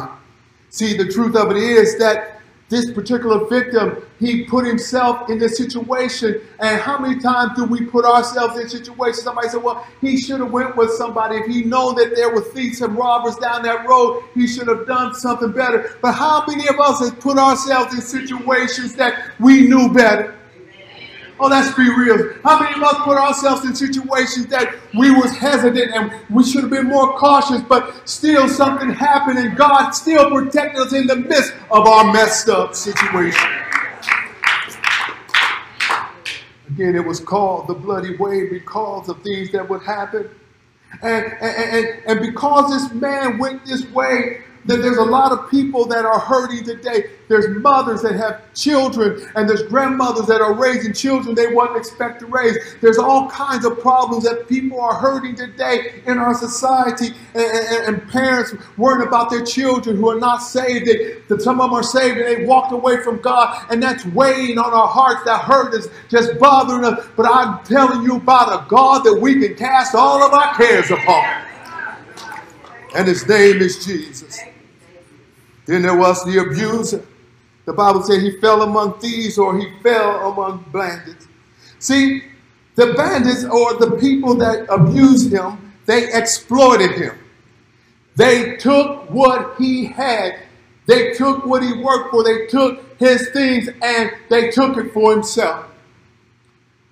See, 0.68 0.96
the 0.96 1.10
truth 1.10 1.34
of 1.34 1.50
it 1.50 1.56
is 1.56 1.98
that 1.98 2.29
this 2.70 2.90
particular 2.92 3.46
victim, 3.46 4.02
he 4.20 4.44
put 4.44 4.64
himself 4.64 5.28
in 5.28 5.38
this 5.38 5.56
situation. 5.56 6.40
And 6.60 6.80
how 6.80 6.98
many 6.98 7.20
times 7.20 7.52
do 7.56 7.64
we 7.64 7.84
put 7.84 8.04
ourselves 8.04 8.58
in 8.58 8.68
situations? 8.68 9.24
Somebody 9.24 9.48
said, 9.48 9.62
well, 9.62 9.86
he 10.00 10.16
should 10.16 10.40
have 10.40 10.52
went 10.52 10.76
with 10.76 10.92
somebody. 10.92 11.36
If 11.36 11.46
he 11.46 11.64
known 11.64 11.96
that 11.96 12.14
there 12.14 12.32
were 12.32 12.40
thieves 12.40 12.80
and 12.80 12.96
robbers 12.96 13.36
down 13.36 13.62
that 13.64 13.86
road, 13.86 14.22
he 14.34 14.46
should 14.46 14.68
have 14.68 14.86
done 14.86 15.14
something 15.14 15.50
better. 15.50 15.96
But 16.00 16.12
how 16.12 16.44
many 16.46 16.68
of 16.68 16.78
us 16.78 17.00
have 17.00 17.18
put 17.20 17.36
ourselves 17.38 17.92
in 17.92 18.00
situations 18.00 18.94
that 18.94 19.32
we 19.40 19.66
knew 19.66 19.92
better? 19.92 20.39
Oh, 21.42 21.46
let's 21.46 21.74
be 21.74 21.88
real. 21.88 22.34
How 22.42 22.60
many 22.60 22.76
of 22.76 22.82
us 22.82 22.96
put 23.02 23.16
ourselves 23.16 23.64
in 23.64 23.74
situations 23.74 24.46
that 24.48 24.74
we 24.92 25.10
was 25.10 25.34
hesitant 25.34 25.90
and 25.90 26.12
we 26.28 26.44
should 26.44 26.60
have 26.60 26.70
been 26.70 26.86
more 26.86 27.16
cautious, 27.16 27.62
but 27.62 28.06
still 28.06 28.46
something 28.46 28.90
happened 28.90 29.38
and 29.38 29.56
God 29.56 29.92
still 29.92 30.28
protected 30.30 30.82
us 30.82 30.92
in 30.92 31.06
the 31.06 31.16
midst 31.16 31.54
of 31.70 31.86
our 31.86 32.12
messed 32.12 32.50
up 32.50 32.74
situation. 32.74 33.40
Again, 36.68 36.94
it 36.94 37.06
was 37.06 37.20
called 37.20 37.68
the 37.68 37.74
bloody 37.74 38.16
way 38.18 38.46
because 38.50 39.08
of 39.08 39.22
things 39.22 39.50
that 39.52 39.66
would 39.66 39.82
happen. 39.82 40.28
And, 41.00 41.24
and, 41.24 41.74
and, 41.74 42.02
and 42.06 42.20
because 42.20 42.70
this 42.70 42.92
man 43.00 43.38
went 43.38 43.64
this 43.64 43.86
way, 43.92 44.42
that 44.66 44.76
there's 44.82 44.98
a 44.98 45.04
lot 45.04 45.32
of 45.32 45.50
people 45.50 45.86
that 45.86 46.04
are 46.04 46.18
hurting 46.18 46.64
today. 46.64 47.10
There's 47.28 47.48
mothers 47.62 48.02
that 48.02 48.16
have 48.16 48.52
children, 48.54 49.26
and 49.36 49.48
there's 49.48 49.62
grandmothers 49.62 50.26
that 50.26 50.40
are 50.40 50.52
raising 50.52 50.92
children 50.92 51.34
they 51.34 51.46
wouldn't 51.46 51.76
expect 51.76 52.20
to 52.20 52.26
raise. 52.26 52.56
There's 52.80 52.98
all 52.98 53.30
kinds 53.30 53.64
of 53.64 53.78
problems 53.78 54.24
that 54.24 54.48
people 54.48 54.80
are 54.80 54.94
hurting 54.94 55.36
today 55.36 56.02
in 56.06 56.18
our 56.18 56.34
society, 56.34 57.14
and, 57.34 57.44
and, 57.44 57.96
and 57.96 58.10
parents 58.10 58.54
worrying 58.76 59.06
about 59.06 59.30
their 59.30 59.44
children 59.44 59.96
who 59.96 60.10
are 60.10 60.18
not 60.18 60.38
saved. 60.38 60.86
That, 60.86 61.22
that 61.28 61.42
some 61.42 61.60
of 61.60 61.70
them 61.70 61.78
are 61.78 61.82
saved 61.82 62.18
and 62.18 62.26
they 62.26 62.44
walked 62.44 62.72
away 62.72 63.02
from 63.02 63.20
God, 63.20 63.66
and 63.70 63.82
that's 63.82 64.04
weighing 64.06 64.58
on 64.58 64.72
our 64.72 64.88
hearts. 64.88 65.24
That 65.24 65.42
hurt 65.42 65.72
is 65.72 65.88
just 66.08 66.38
bothering 66.38 66.84
us. 66.84 67.06
But 67.16 67.26
I'm 67.26 67.64
telling 67.64 68.02
you 68.02 68.16
about 68.16 68.66
a 68.66 68.68
God 68.68 69.04
that 69.04 69.18
we 69.20 69.40
can 69.40 69.54
cast 69.54 69.94
all 69.94 70.22
of 70.22 70.32
our 70.34 70.54
cares 70.54 70.90
upon. 70.90 71.46
And 72.94 73.06
his 73.06 73.26
name 73.28 73.62
is 73.62 73.84
Jesus. 73.84 74.40
Then 75.70 75.82
there 75.82 75.96
was 75.96 76.24
the 76.24 76.38
abuser. 76.38 77.06
The 77.64 77.72
Bible 77.72 78.02
said 78.02 78.22
he 78.22 78.40
fell 78.40 78.62
among 78.62 78.98
thieves 78.98 79.38
or 79.38 79.56
he 79.56 79.68
fell 79.84 80.32
among 80.32 80.64
bandits. 80.72 81.28
See, 81.78 82.24
the 82.74 82.92
bandits 82.94 83.44
or 83.44 83.74
the 83.74 83.96
people 83.96 84.34
that 84.38 84.66
abused 84.68 85.32
him, 85.32 85.72
they 85.86 86.12
exploited 86.12 86.90
him. 86.96 87.16
They 88.16 88.56
took 88.56 89.08
what 89.10 89.54
he 89.58 89.84
had. 89.84 90.40
They 90.86 91.12
took 91.12 91.46
what 91.46 91.62
he 91.62 91.72
worked 91.74 92.10
for. 92.10 92.24
They 92.24 92.46
took 92.46 92.98
his 92.98 93.30
things 93.30 93.68
and 93.80 94.10
they 94.28 94.50
took 94.50 94.76
it 94.76 94.92
for 94.92 95.12
himself. 95.12 95.66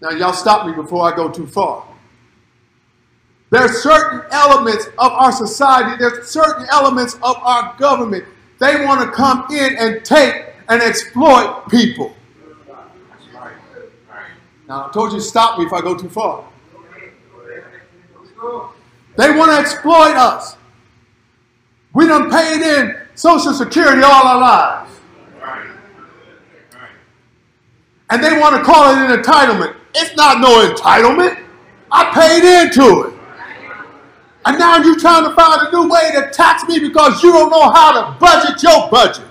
Now, 0.00 0.10
y'all 0.10 0.32
stop 0.32 0.68
me 0.68 0.72
before 0.72 1.12
I 1.12 1.16
go 1.16 1.28
too 1.28 1.48
far. 1.48 1.84
There 3.50 3.62
are 3.62 3.72
certain 3.72 4.22
elements 4.30 4.86
of 4.86 5.10
our 5.10 5.32
society, 5.32 5.96
there's 5.98 6.28
certain 6.28 6.68
elements 6.70 7.14
of 7.14 7.34
our 7.38 7.74
government 7.76 8.24
they 8.58 8.84
want 8.84 9.00
to 9.00 9.10
come 9.10 9.46
in 9.50 9.76
and 9.76 10.04
take 10.04 10.46
and 10.68 10.82
exploit 10.82 11.64
people. 11.70 12.14
Now, 14.68 14.88
I 14.88 14.92
told 14.92 15.12
you 15.12 15.18
to 15.18 15.24
stop 15.24 15.58
me 15.58 15.64
if 15.64 15.72
I 15.72 15.80
go 15.80 15.96
too 15.96 16.10
far. 16.10 16.44
They 19.16 19.30
want 19.30 19.50
to 19.50 19.58
exploit 19.58 20.14
us. 20.14 20.56
We 21.94 22.06
done 22.06 22.30
paid 22.30 22.60
in 22.60 22.96
Social 23.14 23.52
Security 23.52 24.02
all 24.02 24.26
our 24.26 24.40
lives. 24.40 24.92
And 28.10 28.22
they 28.22 28.38
want 28.38 28.56
to 28.56 28.62
call 28.62 28.92
it 28.92 28.98
an 28.98 29.22
entitlement. 29.22 29.74
It's 29.94 30.14
not 30.16 30.40
no 30.40 30.72
entitlement. 30.72 31.42
I 31.90 32.12
paid 32.14 32.44
into 32.44 33.08
it. 33.08 33.17
And 34.44 34.58
now 34.58 34.78
you're 34.78 34.98
trying 34.98 35.24
to 35.24 35.34
find 35.34 35.68
a 35.68 35.70
new 35.72 35.88
way 35.88 36.10
to 36.12 36.30
tax 36.30 36.66
me 36.68 36.78
because 36.78 37.22
you 37.22 37.32
don't 37.32 37.50
know 37.50 37.70
how 37.70 37.92
to 37.92 38.18
budget 38.18 38.62
your 38.62 38.88
budget. 38.88 39.24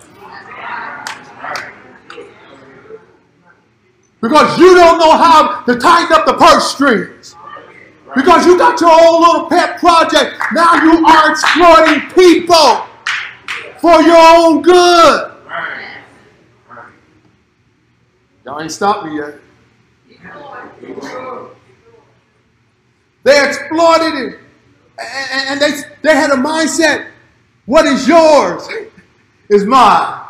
Because 4.21 4.59
you 4.59 4.75
don't 4.75 4.97
know 4.97 5.15
how 5.15 5.63
to 5.63 5.75
tighten 5.77 6.11
up 6.13 6.25
the 6.25 6.33
purse 6.33 6.73
strings. 6.73 7.35
Because 8.15 8.45
you 8.45 8.57
got 8.57 8.79
your 8.81 8.91
own 8.91 9.21
little 9.21 9.47
pet 9.47 9.79
project. 9.79 10.41
Now 10.53 10.83
you 10.83 11.05
are 11.05 11.31
exploiting 11.31 12.09
people 12.11 12.87
for 13.79 14.01
your 14.01 14.17
own 14.17 14.61
good. 14.61 15.31
Y'all 18.43 18.61
ain't 18.61 18.71
stopped 18.71 19.05
me 19.05 19.17
yet. 19.17 19.35
They 23.23 23.45
exploited 23.45 24.13
it 24.15 24.39
and 24.99 25.61
they, 25.61 25.71
they 26.01 26.15
had 26.15 26.31
a 26.31 26.35
mindset 26.35 27.11
what 27.67 27.85
is 27.85 28.07
yours 28.07 28.65
is 29.49 29.65
mine. 29.65 30.25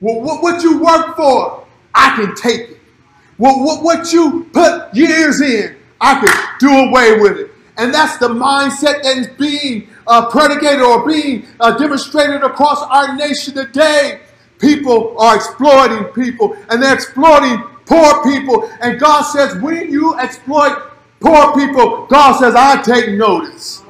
Well, 0.00 0.22
what, 0.22 0.42
what 0.42 0.62
you 0.62 0.82
work 0.82 1.14
for, 1.14 1.66
I 1.94 2.16
can 2.16 2.34
take 2.34 2.70
it. 2.70 2.80
Well, 3.36 3.62
what, 3.62 3.84
what 3.84 4.10
you 4.10 4.48
put 4.54 4.94
years 4.94 5.42
in, 5.42 5.76
I 6.00 6.18
can 6.18 6.58
do 6.58 6.88
away 6.88 7.20
with 7.20 7.38
it. 7.38 7.50
And 7.76 7.92
that's 7.92 8.16
the 8.16 8.28
mindset 8.28 9.02
that 9.02 9.18
is 9.18 9.28
being 9.36 9.88
uh, 10.06 10.30
predicated 10.30 10.80
or 10.80 11.06
being 11.06 11.46
uh, 11.60 11.76
demonstrated 11.76 12.42
across 12.42 12.82
our 12.84 13.14
nation 13.16 13.52
today. 13.52 14.20
People 14.58 15.18
are 15.18 15.36
exploiting 15.36 16.04
people 16.14 16.56
and 16.70 16.82
they're 16.82 16.94
exploiting 16.94 17.62
poor 17.84 18.22
people. 18.22 18.70
And 18.80 18.98
God 18.98 19.24
says, 19.24 19.60
when 19.60 19.92
you 19.92 20.18
exploit 20.18 20.90
poor 21.20 21.54
people, 21.54 22.06
God 22.06 22.38
says, 22.38 22.54
I 22.54 22.82
take 22.82 23.10
notice. 23.10 23.82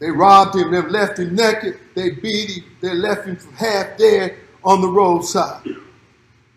They 0.00 0.10
robbed 0.10 0.56
him, 0.56 0.70
they 0.70 0.82
left 0.82 1.18
him 1.18 1.34
naked, 1.34 1.78
they 1.94 2.10
beat 2.10 2.50
him, 2.50 2.64
they 2.82 2.92
left 2.94 3.26
him 3.26 3.38
half 3.56 3.96
dead 3.96 4.36
on 4.62 4.82
the 4.82 4.88
roadside. 4.88 5.62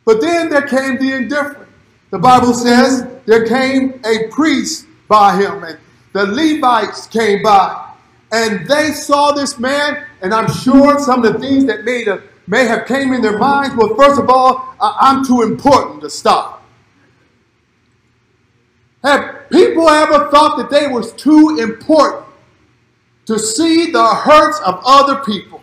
But 0.04 0.22
then 0.22 0.50
there 0.50 0.68
came 0.68 0.98
the 0.98 1.14
indifferent. 1.14 1.70
The 2.10 2.20
Bible 2.20 2.54
says 2.54 3.08
there 3.26 3.46
came 3.46 4.02
a 4.06 4.28
priest 4.30 4.86
by 5.08 5.36
him, 5.42 5.64
and 5.64 5.78
the 6.14 6.26
Levites 6.26 7.08
came 7.08 7.42
by, 7.44 7.94
and 8.32 8.68
they 8.68 8.92
saw 8.92 9.32
this 9.32 9.60
man, 9.60 10.06
and 10.22 10.34
I'm 10.34 10.52
sure 10.52 11.00
some 11.00 11.24
of 11.24 11.34
the 11.34 11.40
things 11.40 11.66
that 11.66 11.84
made 11.84 12.08
a, 12.08 12.24
may 12.48 12.66
have 12.66 12.88
came 12.88 13.14
in 13.14 13.22
their 13.22 13.38
minds. 13.38 13.76
Well, 13.76 13.94
first 13.96 14.20
of 14.20 14.30
all, 14.30 14.74
I'm 14.80 15.26
too 15.26 15.42
important 15.42 16.02
to 16.02 16.10
stop. 16.10 16.64
Have 19.04 19.50
people 19.52 19.88
ever 19.88 20.30
thought 20.32 20.58
that 20.58 20.70
they 20.70 20.88
was 20.88 21.14
too 21.14 21.60
important 21.60 22.26
to 23.26 23.38
see 23.38 23.92
the 23.92 24.08
hurts 24.08 24.60
of 24.62 24.82
other 24.86 25.18
people, 25.24 25.62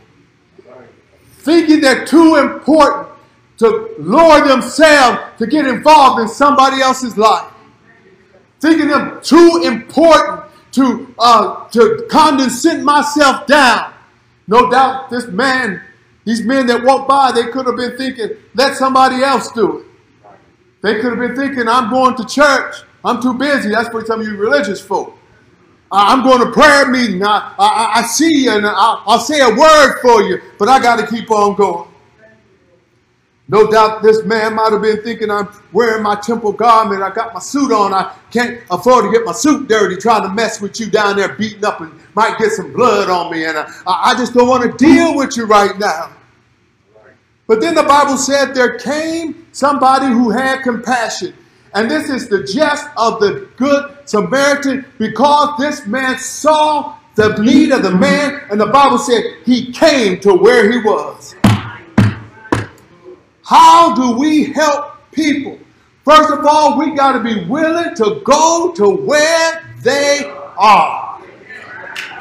thinking 1.38 1.80
they're 1.80 2.04
too 2.04 2.36
important 2.36 3.08
to 3.56 3.94
lower 3.98 4.46
themselves 4.46 5.20
to 5.38 5.46
get 5.46 5.66
involved 5.66 6.20
in 6.20 6.28
somebody 6.28 6.80
else's 6.82 7.16
life, 7.16 7.50
thinking 8.60 8.88
them 8.88 9.20
too 9.22 9.62
important 9.64 10.44
to 10.72 11.14
uh, 11.18 11.68
to 11.68 12.06
condescend 12.10 12.84
myself 12.84 13.46
down. 13.46 13.94
No 14.46 14.70
doubt, 14.70 15.08
this 15.08 15.26
man 15.28 15.82
These 16.24 16.42
men 16.44 16.66
that 16.66 16.82
walked 16.82 17.08
by, 17.08 17.32
they 17.32 17.50
could 17.50 17.66
have 17.66 17.76
been 17.76 17.96
thinking, 17.96 18.30
let 18.54 18.76
somebody 18.76 19.22
else 19.22 19.52
do 19.52 19.78
it. 19.78 19.86
They 20.80 21.00
could 21.00 21.16
have 21.16 21.18
been 21.18 21.36
thinking, 21.36 21.68
I'm 21.68 21.90
going 21.90 22.16
to 22.16 22.24
church. 22.24 22.76
I'm 23.04 23.20
too 23.20 23.34
busy. 23.34 23.70
That's 23.70 23.88
for 23.90 24.04
some 24.04 24.20
of 24.20 24.26
you 24.26 24.36
religious 24.36 24.80
folk. 24.80 25.16
I'm 25.92 26.22
going 26.22 26.40
to 26.40 26.50
prayer 26.50 26.90
meeting. 26.90 27.22
I, 27.22 27.54
I, 27.58 27.92
I 27.96 28.02
see 28.02 28.44
you 28.44 28.50
and 28.50 28.66
I'll, 28.66 29.02
I'll 29.06 29.20
say 29.20 29.40
a 29.40 29.54
word 29.54 30.00
for 30.00 30.22
you, 30.22 30.40
but 30.58 30.68
I 30.68 30.80
got 30.80 30.96
to 30.96 31.06
keep 31.06 31.30
on 31.30 31.54
going. 31.54 31.88
No 33.48 33.70
doubt 33.70 34.02
this 34.02 34.24
man 34.24 34.54
might 34.54 34.72
have 34.72 34.80
been 34.80 35.02
thinking, 35.02 35.30
I'm 35.30 35.48
wearing 35.72 36.02
my 36.02 36.14
temple 36.16 36.52
garment. 36.52 37.02
I 37.02 37.10
got 37.10 37.34
my 37.34 37.40
suit 37.40 37.72
on. 37.72 37.92
I 37.92 38.14
can't 38.30 38.62
afford 38.70 39.04
to 39.04 39.12
get 39.12 39.26
my 39.26 39.32
suit 39.32 39.68
dirty 39.68 39.96
trying 39.96 40.22
to 40.22 40.30
mess 40.30 40.62
with 40.62 40.80
you 40.80 40.90
down 40.90 41.16
there 41.16 41.34
beating 41.34 41.64
up 41.64 41.80
and 41.82 41.92
might 42.14 42.38
get 42.38 42.52
some 42.52 42.72
blood 42.72 43.10
on 43.10 43.30
me. 43.30 43.44
And 43.44 43.58
I, 43.58 43.66
I 43.86 44.14
just 44.16 44.32
don't 44.32 44.48
want 44.48 44.62
to 44.62 44.84
deal 44.84 45.14
with 45.14 45.36
you 45.36 45.44
right 45.44 45.78
now. 45.78 46.10
But 47.46 47.60
then 47.60 47.74
the 47.74 47.82
Bible 47.82 48.16
said 48.16 48.54
there 48.54 48.78
came 48.78 49.46
somebody 49.52 50.06
who 50.06 50.30
had 50.30 50.62
compassion. 50.62 51.34
And 51.74 51.90
this 51.90 52.08
is 52.08 52.28
the 52.28 52.44
jest 52.44 52.88
of 52.96 53.20
the 53.20 53.48
good 53.56 53.94
Samaritan 54.06 54.86
because 54.96 55.58
this 55.58 55.86
man 55.86 56.18
saw 56.18 56.96
the 57.16 57.36
need 57.42 57.72
of 57.72 57.82
the 57.82 57.90
man. 57.90 58.40
And 58.50 58.58
the 58.58 58.66
Bible 58.66 58.96
said 58.96 59.22
he 59.44 59.70
came 59.72 60.18
to 60.20 60.32
where 60.32 60.70
he 60.72 60.78
was. 60.78 61.34
How 63.44 63.94
do 63.94 64.16
we 64.16 64.44
help 64.44 64.96
people? 65.12 65.58
First 66.04 66.32
of 66.32 66.46
all, 66.46 66.78
we 66.78 66.94
got 66.94 67.12
to 67.12 67.20
be 67.20 67.44
willing 67.44 67.94
to 67.96 68.20
go 68.24 68.72
to 68.72 68.88
where 68.88 69.74
they 69.82 70.32
are. 70.56 71.22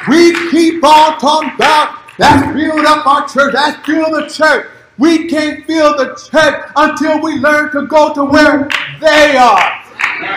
We 0.10 0.34
keep 0.52 0.84
on 0.84 1.18
talking 1.20 1.52
about 1.56 2.00
that's 2.18 2.54
build 2.54 2.86
up 2.86 3.08
our 3.08 3.28
church, 3.28 3.54
that's 3.54 3.86
build 3.88 4.14
the 4.14 4.28
church. 4.28 4.68
We 4.98 5.28
can't 5.28 5.66
fill 5.66 5.98
the 5.98 6.14
church 6.30 6.72
until 6.76 7.22
we 7.22 7.38
learn 7.38 7.72
to 7.72 7.88
go 7.88 8.14
to 8.14 8.26
where 8.26 8.70
they 9.00 9.38
are. 9.38 9.80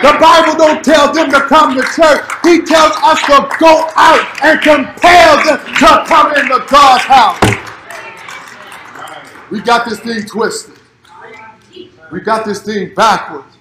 The 0.01 0.17
Bible 0.19 0.57
don't 0.57 0.83
tell 0.83 1.13
them 1.13 1.29
to 1.31 1.41
come 1.41 1.75
to 1.75 1.81
church. 1.95 2.25
He 2.43 2.61
tells 2.61 2.95
us 3.03 3.21
to 3.23 3.47
go 3.59 3.89
out 3.95 4.43
and 4.43 4.59
compel 4.61 5.43
them 5.45 5.59
to 5.75 6.05
come 6.07 6.33
into 6.33 6.65
God's 6.69 7.03
house. 7.03 7.39
We 9.51 9.61
got 9.61 9.87
this 9.87 9.99
thing 9.99 10.25
twisted. 10.25 10.76
We 12.11 12.21
got 12.21 12.45
this 12.45 12.61
thing 12.61 12.93
backwards. 12.93 13.57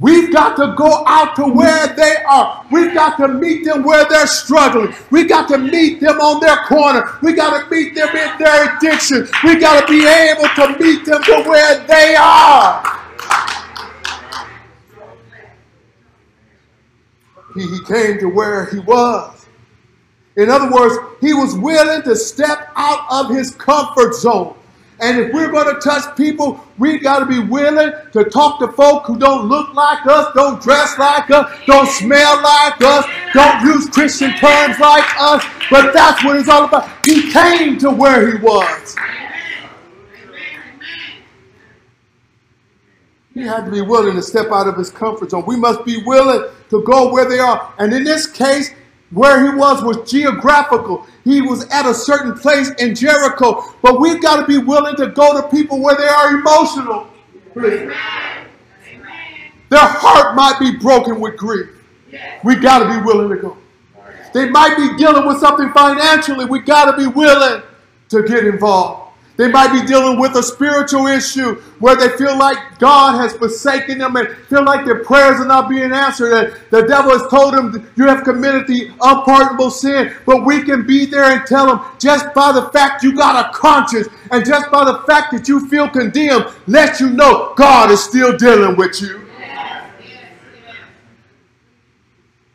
We've 0.00 0.32
got 0.32 0.56
to 0.56 0.74
go 0.76 1.04
out 1.06 1.36
to 1.36 1.44
where 1.44 1.88
they 1.88 2.16
are. 2.26 2.66
We've 2.72 2.94
got 2.94 3.18
to 3.18 3.28
meet 3.28 3.66
them 3.66 3.84
where 3.84 4.06
they're 4.08 4.26
struggling. 4.26 4.94
We 5.10 5.24
got 5.24 5.46
to 5.48 5.58
meet 5.58 6.00
them 6.00 6.18
on 6.20 6.40
their 6.40 6.56
corner. 6.64 7.18
We 7.22 7.34
got 7.34 7.62
to 7.62 7.70
meet 7.70 7.94
them 7.94 8.08
in 8.08 8.38
their 8.38 8.76
addiction. 8.76 9.28
We 9.44 9.58
got 9.58 9.86
to 9.86 9.92
be 9.92 10.06
able 10.06 10.48
to 10.54 10.82
meet 10.82 11.04
them 11.04 11.22
to 11.22 11.44
where 11.46 11.86
they 11.86 12.16
are. 12.18 12.82
He, 17.54 17.62
he 17.62 17.84
came 17.84 18.18
to 18.20 18.26
where 18.26 18.66
he 18.66 18.78
was. 18.78 19.44
In 20.36 20.48
other 20.48 20.70
words, 20.70 20.96
he 21.20 21.34
was 21.34 21.54
willing 21.56 22.02
to 22.02 22.16
step 22.16 22.72
out 22.74 23.04
of 23.10 23.36
his 23.36 23.54
comfort 23.56 24.14
zone. 24.14 24.56
And 25.00 25.18
if 25.18 25.32
we're 25.32 25.50
going 25.50 25.74
to 25.74 25.80
touch 25.80 26.14
people, 26.14 26.62
we 26.78 26.98
got 26.98 27.20
to 27.20 27.26
be 27.26 27.38
willing 27.38 27.92
to 28.12 28.24
talk 28.24 28.58
to 28.60 28.68
folk 28.68 29.06
who 29.06 29.18
don't 29.18 29.48
look 29.48 29.72
like 29.72 30.06
us, 30.06 30.32
don't 30.34 30.62
dress 30.62 30.98
like 30.98 31.30
us, 31.30 31.50
don't 31.66 31.88
smell 31.88 32.42
like 32.42 32.82
us, 32.82 33.06
don't 33.32 33.64
use 33.64 33.88
Christian 33.88 34.30
terms 34.32 34.78
like 34.78 35.04
us. 35.18 35.44
But 35.70 35.94
that's 35.94 36.22
what 36.22 36.36
it's 36.36 36.48
all 36.50 36.66
about. 36.66 36.90
He 37.06 37.32
came 37.32 37.78
to 37.78 37.90
where 37.90 38.30
he 38.30 38.42
was. 38.42 38.96
He 43.32 43.42
had 43.42 43.64
to 43.64 43.70
be 43.70 43.80
willing 43.80 44.16
to 44.16 44.22
step 44.22 44.48
out 44.52 44.66
of 44.66 44.76
his 44.76 44.90
comfort 44.90 45.30
zone. 45.30 45.44
We 45.46 45.56
must 45.56 45.84
be 45.84 46.02
willing 46.04 46.50
to 46.68 46.82
go 46.82 47.10
where 47.10 47.26
they 47.26 47.38
are. 47.38 47.72
And 47.78 47.94
in 47.94 48.04
this 48.04 48.26
case, 48.26 48.70
where 49.10 49.44
he 49.44 49.56
was 49.56 49.82
was 49.82 50.10
geographical. 50.10 51.06
He 51.24 51.40
was 51.40 51.68
at 51.70 51.86
a 51.86 51.94
certain 51.94 52.34
place 52.34 52.70
in 52.78 52.94
Jericho. 52.94 53.64
But 53.82 54.00
we've 54.00 54.22
got 54.22 54.40
to 54.40 54.46
be 54.46 54.58
willing 54.58 54.96
to 54.96 55.08
go 55.08 55.40
to 55.40 55.48
people 55.48 55.80
where 55.80 55.96
they 55.96 56.06
are 56.06 56.34
emotional. 56.34 57.08
Their 59.68 59.78
heart 59.80 60.34
might 60.34 60.58
be 60.58 60.76
broken 60.78 61.20
with 61.20 61.36
grief. 61.36 61.68
We 62.44 62.56
got 62.56 62.80
to 62.80 62.98
be 62.98 63.04
willing 63.04 63.28
to 63.28 63.36
go. 63.36 63.56
They 64.32 64.48
might 64.48 64.76
be 64.76 64.96
dealing 64.96 65.26
with 65.26 65.38
something 65.38 65.70
financially. 65.72 66.44
We 66.44 66.60
got 66.60 66.90
to 66.90 66.96
be 66.96 67.06
willing 67.06 67.62
to 68.10 68.22
get 68.22 68.46
involved. 68.46 68.99
They 69.40 69.48
might 69.50 69.72
be 69.72 69.86
dealing 69.86 70.20
with 70.20 70.36
a 70.36 70.42
spiritual 70.42 71.06
issue 71.06 71.54
where 71.78 71.96
they 71.96 72.10
feel 72.18 72.36
like 72.36 72.78
God 72.78 73.16
has 73.16 73.32
forsaken 73.32 73.96
them 73.96 74.14
and 74.16 74.28
feel 74.48 74.62
like 74.62 74.84
their 74.84 75.02
prayers 75.02 75.40
are 75.40 75.46
not 75.46 75.70
being 75.70 75.92
answered. 75.92 76.34
And 76.34 76.60
the 76.68 76.82
devil 76.86 77.18
has 77.18 77.26
told 77.30 77.54
them 77.54 77.90
you 77.96 78.04
have 78.04 78.22
committed 78.22 78.66
the 78.66 78.90
unpardonable 79.00 79.70
sin. 79.70 80.14
But 80.26 80.44
we 80.44 80.62
can 80.62 80.86
be 80.86 81.06
there 81.06 81.24
and 81.24 81.46
tell 81.46 81.64
them 81.68 81.80
just 81.98 82.34
by 82.34 82.52
the 82.52 82.68
fact 82.68 83.02
you 83.02 83.16
got 83.16 83.46
a 83.46 83.56
conscience 83.56 84.08
and 84.30 84.44
just 84.44 84.70
by 84.70 84.84
the 84.84 84.98
fact 85.06 85.32
that 85.32 85.48
you 85.48 85.66
feel 85.68 85.88
condemned, 85.88 86.44
let 86.66 87.00
you 87.00 87.08
know 87.08 87.54
God 87.56 87.90
is 87.90 88.04
still 88.04 88.36
dealing 88.36 88.76
with 88.76 89.00
you. 89.00 89.26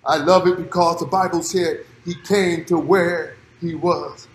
I 0.06 0.18
love 0.18 0.46
it 0.46 0.58
because 0.58 1.00
the 1.00 1.08
Bible 1.08 1.42
said 1.42 1.84
he 2.04 2.14
came 2.14 2.64
to 2.66 2.78
where 2.78 3.38
he 3.60 3.74
was. 3.74 4.28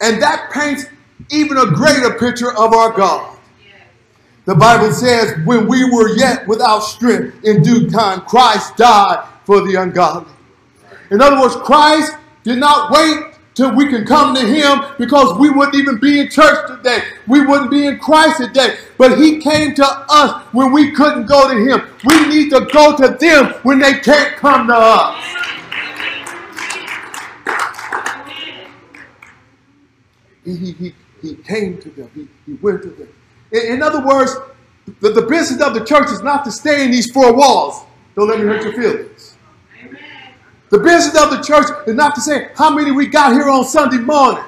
And 0.00 0.22
that 0.22 0.52
paints 0.52 0.86
even 1.30 1.58
a 1.58 1.66
greater 1.66 2.14
picture 2.18 2.50
of 2.52 2.72
our 2.72 2.92
God. 2.92 3.36
The 4.46 4.54
Bible 4.54 4.92
says, 4.92 5.36
when 5.44 5.68
we 5.68 5.84
were 5.84 6.16
yet 6.16 6.46
without 6.48 6.80
strength, 6.80 7.44
in 7.44 7.62
due 7.62 7.88
time, 7.88 8.22
Christ 8.22 8.76
died 8.76 9.26
for 9.44 9.60
the 9.66 9.80
ungodly. 9.80 10.32
In 11.10 11.20
other 11.20 11.40
words, 11.40 11.56
Christ 11.56 12.14
did 12.42 12.58
not 12.58 12.90
wait 12.90 13.34
till 13.54 13.74
we 13.74 13.88
can 13.88 14.06
come 14.06 14.34
to 14.34 14.40
him 14.40 14.80
because 14.98 15.38
we 15.38 15.50
wouldn't 15.50 15.76
even 15.76 15.98
be 15.98 16.20
in 16.20 16.30
church 16.30 16.66
today. 16.68 17.02
We 17.26 17.44
wouldn't 17.44 17.70
be 17.70 17.86
in 17.86 17.98
Christ 17.98 18.38
today. 18.38 18.78
But 18.96 19.18
he 19.18 19.38
came 19.38 19.74
to 19.74 19.86
us 20.08 20.42
when 20.52 20.72
we 20.72 20.92
couldn't 20.92 21.26
go 21.26 21.48
to 21.48 21.54
him. 21.54 21.88
We 22.04 22.26
need 22.28 22.50
to 22.50 22.66
go 22.72 22.96
to 22.96 23.16
them 23.20 23.54
when 23.62 23.78
they 23.78 23.94
can't 23.94 24.36
come 24.36 24.68
to 24.68 24.74
us. 24.74 25.36
He, 30.44 30.72
he, 30.72 30.94
he, 31.22 31.34
came 31.36 31.78
to 31.78 31.90
them. 31.90 32.10
He, 32.14 32.28
he 32.46 32.54
went 32.54 32.82
to 32.82 32.90
them. 32.90 33.08
In, 33.52 33.74
in 33.74 33.82
other 33.82 34.04
words, 34.04 34.34
the, 35.00 35.10
the 35.10 35.22
business 35.22 35.60
of 35.62 35.74
the 35.74 35.84
church 35.84 36.10
is 36.10 36.22
not 36.22 36.44
to 36.44 36.52
stay 36.52 36.84
in 36.84 36.90
these 36.90 37.10
four 37.10 37.34
walls. 37.34 37.84
Don't 38.16 38.28
let 38.28 38.38
me 38.38 38.46
hurt 38.46 38.62
your 38.62 38.72
feelings. 38.72 39.36
Amen. 39.82 40.00
The 40.70 40.78
business 40.78 41.20
of 41.22 41.30
the 41.30 41.42
church 41.42 41.66
is 41.86 41.94
not 41.94 42.14
to 42.14 42.20
say 42.20 42.50
how 42.54 42.74
many 42.74 42.92
we 42.92 43.06
got 43.06 43.32
here 43.32 43.48
on 43.48 43.64
Sunday 43.64 43.98
morning. 43.98 44.44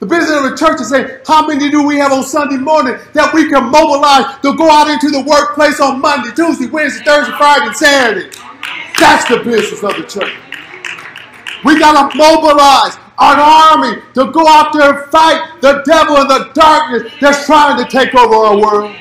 The 0.00 0.06
business 0.06 0.36
of 0.36 0.50
the 0.50 0.56
church 0.56 0.80
is 0.80 0.88
saying, 0.88 1.20
how 1.28 1.46
many 1.46 1.70
do 1.70 1.86
we 1.86 1.96
have 1.98 2.10
on 2.10 2.24
Sunday 2.24 2.56
morning 2.56 2.98
that 3.12 3.32
we 3.32 3.48
can 3.48 3.70
mobilize 3.70 4.36
to 4.42 4.56
go 4.56 4.68
out 4.68 4.90
into 4.90 5.10
the 5.10 5.22
workplace 5.22 5.78
on 5.78 6.00
Monday, 6.00 6.34
Tuesday, 6.34 6.66
Wednesday, 6.66 7.04
Thursday, 7.04 7.32
Friday, 7.38 7.66
and 7.66 7.76
Saturday? 7.76 8.30
That's 8.98 9.28
the 9.28 9.38
business 9.44 9.80
of 9.84 9.94
the 9.94 10.02
church. 10.02 10.34
We 11.64 11.78
got 11.78 12.10
to 12.10 12.18
mobilize 12.18 12.98
an 13.18 13.38
army 13.38 14.02
to 14.14 14.30
go 14.32 14.46
out 14.46 14.72
there 14.72 15.02
and 15.02 15.10
fight 15.10 15.60
the 15.60 15.82
devil 15.84 16.16
and 16.16 16.30
the 16.30 16.50
darkness 16.54 17.12
that's 17.20 17.46
trying 17.46 17.82
to 17.82 17.90
take 17.90 18.14
over 18.14 18.34
our 18.34 18.56
world. 18.56 18.96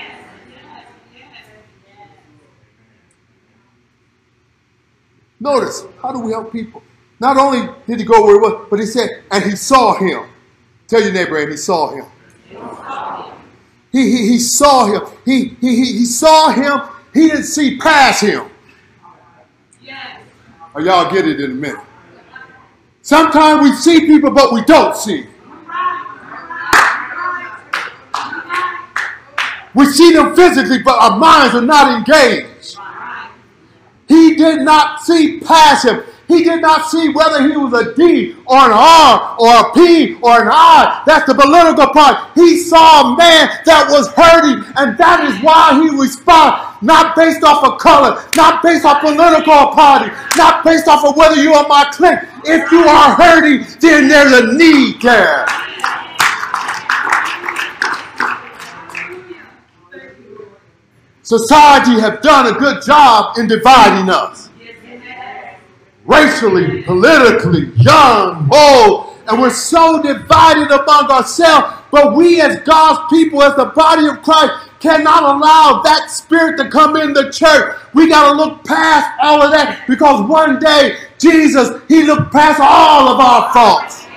Notice, 5.39 5.85
how 6.01 6.11
do 6.11 6.19
we 6.19 6.31
help 6.31 6.51
people? 6.51 6.83
Not 7.19 7.37
only 7.37 7.67
did 7.87 7.99
he 7.99 8.05
go 8.05 8.23
where 8.23 8.35
he 8.35 8.39
was, 8.39 8.67
but 8.69 8.79
he 8.79 8.85
said, 8.85 9.23
and 9.31 9.43
he 9.43 9.55
saw 9.55 9.95
him. 9.95 10.27
Tell 10.87 11.01
your 11.01 11.13
neighbor, 11.13 11.37
and 11.37 11.51
he 11.51 11.57
saw 11.57 11.89
him. 11.89 12.05
He, 13.91 14.09
he, 14.11 14.27
he 14.29 14.39
saw 14.39 14.85
him. 14.85 15.01
He, 15.25 15.55
he, 15.61 15.75
he, 15.75 15.85
he 15.99 16.05
saw 16.05 16.51
him. 16.51 16.81
He 17.13 17.27
didn't 17.27 17.43
see 17.43 17.77
past 17.77 18.21
him. 18.21 18.49
Oh, 20.73 20.79
y'all 20.79 21.11
get 21.11 21.27
it 21.27 21.41
in 21.41 21.51
a 21.51 21.53
minute. 21.53 21.81
Sometimes 23.01 23.63
we 23.63 23.75
see 23.75 24.01
people, 24.01 24.31
but 24.31 24.53
we 24.53 24.61
don't 24.63 24.95
see. 24.95 25.25
We 29.73 29.85
see 29.85 30.11
them 30.11 30.35
physically, 30.35 30.83
but 30.83 31.01
our 31.01 31.17
minds 31.17 31.55
are 31.55 31.61
not 31.61 31.97
engaged. 31.97 32.77
He 34.07 34.35
did 34.35 34.61
not 34.61 35.01
see 35.01 35.39
past 35.39 35.85
him. 35.85 36.03
He 36.31 36.45
did 36.45 36.61
not 36.61 36.89
see 36.89 37.09
whether 37.09 37.45
he 37.45 37.57
was 37.57 37.73
a 37.73 37.93
D 37.93 38.37
or 38.45 38.57
an 38.57 38.71
R 38.71 39.35
or 39.37 39.67
a 39.67 39.73
P 39.73 40.15
or 40.21 40.43
an 40.43 40.47
I. 40.49 41.03
That's 41.05 41.25
the 41.25 41.35
political 41.35 41.87
part. 41.87 42.31
He 42.35 42.55
saw 42.55 43.13
a 43.13 43.17
man 43.17 43.49
that 43.65 43.87
was 43.89 44.07
hurting, 44.13 44.63
and 44.77 44.97
that 44.97 45.25
is 45.27 45.35
why 45.43 45.75
he 45.83 45.89
responded. 45.89 46.71
Not 46.81 47.17
based 47.17 47.43
off 47.43 47.65
of 47.65 47.79
color, 47.79 48.23
not 48.37 48.63
based 48.63 48.85
off 48.85 49.01
political 49.01 49.75
party, 49.75 50.09
not 50.37 50.63
based 50.63 50.87
off 50.87 51.03
of 51.03 51.17
whether 51.17 51.35
you 51.35 51.51
are 51.53 51.67
my 51.67 51.83
clique. 51.91 52.19
If 52.45 52.71
you 52.71 52.79
are 52.79 53.13
hurting, 53.13 53.67
then 53.81 54.07
there's 54.07 54.31
a 54.31 54.53
need 54.53 55.01
there. 55.01 55.45
Society 61.23 61.99
have 61.99 62.21
done 62.21 62.55
a 62.55 62.57
good 62.57 62.81
job 62.85 63.37
in 63.37 63.49
dividing 63.49 64.09
us. 64.09 64.50
Racially, 66.05 66.83
politically, 66.83 67.71
young, 67.75 68.49
old, 68.53 69.17
and 69.27 69.39
we're 69.39 69.51
so 69.51 70.01
divided 70.01 70.71
among 70.71 71.11
ourselves. 71.11 71.77
But 71.91 72.15
we 72.15 72.41
as 72.41 72.59
God's 72.61 73.09
people, 73.09 73.43
as 73.43 73.55
the 73.55 73.65
body 73.65 74.07
of 74.07 74.21
Christ, 74.23 74.53
cannot 74.79 75.23
allow 75.23 75.81
that 75.83 76.09
spirit 76.09 76.57
to 76.57 76.69
come 76.69 76.95
in 76.97 77.13
the 77.13 77.31
church. 77.31 77.77
We 77.93 78.09
got 78.09 78.31
to 78.31 78.37
look 78.37 78.65
past 78.65 79.11
all 79.21 79.41
of 79.41 79.51
that 79.51 79.85
because 79.87 80.27
one 80.27 80.59
day 80.59 80.97
Jesus, 81.19 81.81
he 81.87 82.03
looked 82.03 82.31
past 82.31 82.59
all 82.59 83.09
of 83.09 83.19
our 83.19 83.53
faults. 83.53 84.07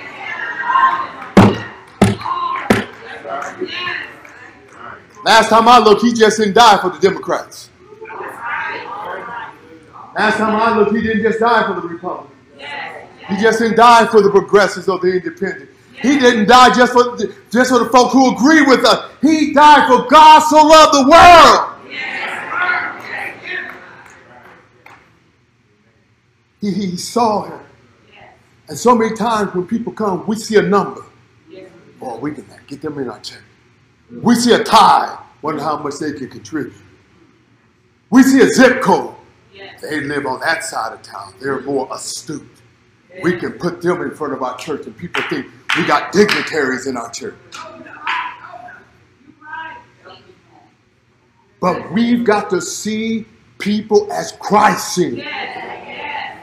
Last 5.23 5.49
time 5.49 5.67
I 5.67 5.79
looked, 5.79 6.01
he 6.01 6.13
just 6.13 6.37
didn't 6.37 6.53
die 6.53 6.79
for 6.81 6.89
the 6.89 6.99
Democrats. 6.99 7.69
Last 10.15 10.37
time 10.37 10.55
I 10.55 10.77
looked, 10.77 10.95
he 10.95 11.01
didn't 11.01 11.23
just 11.23 11.39
die 11.39 11.67
for 11.67 11.81
the 11.81 11.87
Republicans. 11.87 12.31
He 13.27 13.37
just 13.37 13.59
didn't 13.59 13.75
die 13.75 14.05
for 14.05 14.21
the 14.21 14.29
progressives 14.29 14.87
or 14.87 14.99
the 14.99 15.07
independent. 15.07 15.69
He 16.01 16.19
didn't 16.19 16.47
die 16.47 16.73
just 16.73 16.93
for 16.93 17.03
the, 17.17 17.35
just 17.51 17.71
for 17.71 17.79
the 17.79 17.89
folk 17.89 18.11
who 18.11 18.33
agree 18.33 18.61
with 18.61 18.85
us. 18.85 19.11
He 19.21 19.53
died 19.53 19.87
for 19.87 20.07
God 20.09 20.39
so 20.41 20.65
loved 20.65 20.93
the 20.93 21.09
world. 21.09 21.71
He, 26.61 26.71
he 26.71 26.97
saw 26.97 27.43
him. 27.43 27.59
And 28.67 28.77
so 28.77 28.95
many 28.95 29.15
times 29.15 29.53
when 29.53 29.67
people 29.67 29.93
come, 29.93 30.25
we 30.25 30.35
see 30.35 30.57
a 30.57 30.61
number. 30.61 31.03
Oh, 32.01 32.17
we 32.19 32.31
can 32.31 32.45
get 32.67 32.81
them 32.81 32.97
in 32.99 33.09
our 33.09 33.19
church. 33.19 33.41
We 34.11 34.35
see 34.35 34.53
a 34.53 34.63
tie, 34.63 35.17
wonder 35.41 35.61
how 35.61 35.77
much 35.77 35.95
they 35.99 36.13
can 36.13 36.29
contribute. 36.29 36.73
We 38.09 38.23
see 38.23 38.41
a 38.41 38.47
zip 38.47 38.81
code. 38.81 39.14
They 39.89 40.01
live 40.01 40.25
on 40.25 40.39
that 40.41 40.63
side 40.63 40.93
of 40.93 41.01
town. 41.01 41.33
They're 41.39 41.61
more 41.61 41.87
astute. 41.91 42.47
We 43.23 43.37
can 43.37 43.53
put 43.53 43.81
them 43.81 44.01
in 44.01 44.11
front 44.11 44.33
of 44.33 44.43
our 44.43 44.57
church, 44.57 44.85
and 44.85 44.97
people 44.97 45.21
think 45.29 45.47
we 45.77 45.85
got 45.85 46.11
dignitaries 46.11 46.87
in 46.87 46.97
our 46.97 47.09
church. 47.11 47.35
But 51.61 51.91
we've 51.91 52.23
got 52.25 52.49
to 52.49 52.61
see 52.61 53.25
people 53.57 54.11
as 54.11 54.33
Christ 54.33 54.95
seen. 54.95 55.25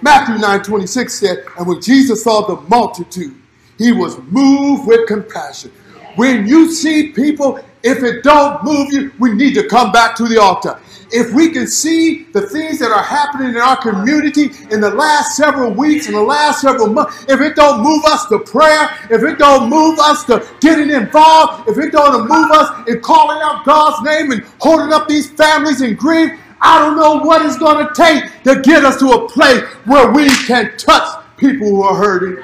Matthew 0.00 0.38
9 0.38 0.62
26 0.62 1.14
said, 1.14 1.44
And 1.58 1.66
when 1.66 1.80
Jesus 1.80 2.24
saw 2.24 2.46
the 2.46 2.60
multitude, 2.62 3.36
he 3.78 3.92
was 3.92 4.18
moved 4.18 4.86
with 4.86 5.06
compassion 5.06 5.70
when 6.16 6.46
you 6.46 6.70
see 6.70 7.08
people, 7.12 7.58
if 7.82 8.02
it 8.02 8.22
don't 8.22 8.62
move 8.64 8.92
you, 8.92 9.12
we 9.18 9.34
need 9.34 9.54
to 9.54 9.66
come 9.66 9.92
back 9.92 10.14
to 10.16 10.24
the 10.28 10.40
altar. 10.40 10.78
If 11.10 11.34
we 11.34 11.50
can 11.50 11.66
see 11.66 12.24
the 12.32 12.40
things 12.40 12.78
that 12.78 12.90
are 12.90 13.02
happening 13.02 13.50
in 13.50 13.56
our 13.58 13.76
community 13.76 14.50
in 14.70 14.80
the 14.80 14.90
last 14.90 15.36
several 15.36 15.70
weeks, 15.70 16.06
in 16.06 16.14
the 16.14 16.22
last 16.22 16.62
several 16.62 16.86
months, 16.88 17.26
if 17.28 17.40
it 17.40 17.54
don't 17.54 17.82
move 17.82 18.02
us 18.06 18.26
to 18.26 18.38
prayer, 18.38 18.88
if 19.10 19.22
it 19.22 19.38
don't 19.38 19.68
move 19.68 19.98
us 19.98 20.24
to 20.24 20.46
getting 20.60 20.88
involved, 20.88 21.68
if 21.68 21.76
it 21.76 21.92
don't 21.92 22.22
move 22.22 22.50
us 22.50 22.88
in 22.88 23.00
calling 23.00 23.40
out 23.42 23.64
God's 23.66 24.02
name 24.06 24.30
and 24.30 24.42
holding 24.58 24.92
up 24.92 25.06
these 25.06 25.30
families 25.30 25.82
in 25.82 25.96
grief, 25.96 26.30
I 26.62 26.78
don't 26.78 26.96
know 26.96 27.16
what 27.16 27.44
it's 27.44 27.58
going 27.58 27.86
to 27.86 27.92
take 27.94 28.42
to 28.44 28.62
get 28.62 28.84
us 28.84 28.98
to 29.00 29.10
a 29.10 29.28
place 29.28 29.62
where 29.84 30.10
we 30.12 30.30
can 30.46 30.74
touch 30.78 31.22
people 31.36 31.68
who 31.68 31.82
are 31.82 31.96
hurting. 31.96 32.42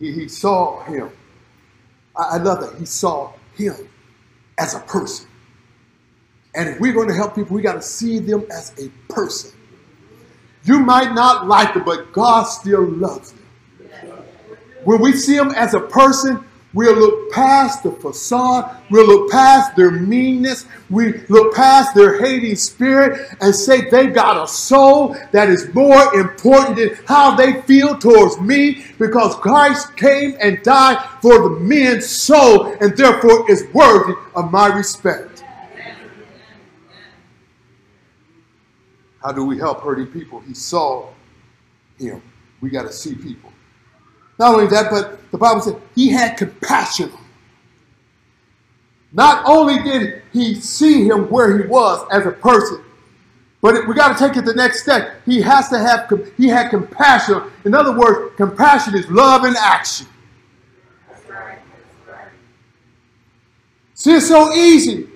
He, 0.00 0.12
he 0.12 0.28
saw 0.28 0.82
him. 0.84 1.10
I, 2.16 2.22
I 2.22 2.36
love 2.38 2.60
that. 2.62 2.78
He 2.78 2.86
saw 2.86 3.32
him 3.54 3.76
as 4.58 4.74
a 4.74 4.80
person. 4.80 5.28
And 6.54 6.68
if 6.68 6.80
we're 6.80 6.92
going 6.92 7.08
to 7.08 7.14
help 7.14 7.36
people, 7.36 7.54
we 7.54 7.62
got 7.62 7.74
to 7.74 7.82
see 7.82 8.18
them 8.18 8.44
as 8.50 8.72
a 8.78 8.88
person. 9.12 9.52
You 10.64 10.80
might 10.80 11.14
not 11.14 11.46
like 11.46 11.74
them, 11.74 11.84
but 11.84 12.12
God 12.12 12.44
still 12.44 12.84
loves 12.84 13.32
them. 13.32 13.46
When 14.84 15.00
we 15.00 15.12
see 15.12 15.36
them 15.36 15.50
as 15.50 15.74
a 15.74 15.80
person, 15.80 16.44
We'll 16.72 16.96
look 16.96 17.32
past 17.32 17.82
the 17.82 17.90
facade. 17.90 18.76
We'll 18.90 19.06
look 19.06 19.30
past 19.32 19.74
their 19.74 19.90
meanness. 19.90 20.66
We 20.88 21.18
look 21.28 21.54
past 21.54 21.96
their 21.96 22.20
hating 22.20 22.54
spirit 22.56 23.28
and 23.40 23.52
say 23.54 23.90
they've 23.90 24.14
got 24.14 24.42
a 24.42 24.46
soul 24.46 25.16
that 25.32 25.48
is 25.48 25.72
more 25.74 26.14
important 26.14 26.76
than 26.76 26.96
how 27.06 27.34
they 27.34 27.62
feel 27.62 27.98
towards 27.98 28.40
me 28.40 28.84
because 28.98 29.34
Christ 29.36 29.96
came 29.96 30.36
and 30.40 30.62
died 30.62 30.98
for 31.20 31.42
the 31.42 31.60
men's 31.60 32.08
soul 32.08 32.72
and 32.80 32.96
therefore 32.96 33.50
is 33.50 33.66
worthy 33.72 34.14
of 34.36 34.52
my 34.52 34.68
respect. 34.68 35.42
How 39.22 39.32
do 39.32 39.44
we 39.44 39.58
help 39.58 39.82
hurting 39.82 40.06
people? 40.06 40.40
He 40.40 40.54
saw 40.54 41.08
him. 41.98 42.22
We 42.60 42.70
got 42.70 42.82
to 42.82 42.92
see 42.92 43.14
people. 43.16 43.52
Not 44.40 44.54
only 44.54 44.68
that, 44.68 44.90
but 44.90 45.30
the 45.32 45.36
Bible 45.36 45.60
said 45.60 45.76
he 45.94 46.08
had 46.08 46.38
compassion. 46.38 47.12
Not 49.12 49.44
only 49.44 49.82
did 49.82 50.22
he 50.32 50.54
see 50.54 51.04
him 51.04 51.28
where 51.28 51.58
he 51.58 51.68
was 51.68 52.08
as 52.10 52.24
a 52.24 52.30
person, 52.30 52.82
but 53.60 53.86
we 53.86 53.92
got 53.92 54.16
to 54.16 54.26
take 54.26 54.38
it 54.38 54.46
the 54.46 54.54
next 54.54 54.82
step. 54.82 55.20
He 55.26 55.42
has 55.42 55.68
to 55.68 55.78
have, 55.78 56.10
he 56.38 56.48
had 56.48 56.70
compassion. 56.70 57.42
In 57.66 57.74
other 57.74 57.94
words, 57.94 58.34
compassion 58.36 58.94
is 58.96 59.06
love 59.10 59.44
in 59.44 59.54
action. 59.58 60.06
See, 63.92 64.14
it's 64.14 64.28
so 64.28 64.54
easy 64.54 65.06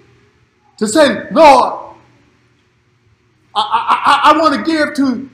to 0.76 0.86
say, 0.86 1.30
Lord, 1.30 1.96
I, 3.54 3.60
I, 3.62 4.02
I, 4.04 4.32
I 4.34 4.38
want 4.38 4.54
to 4.54 4.70
give 4.70 4.92
to 4.96 5.30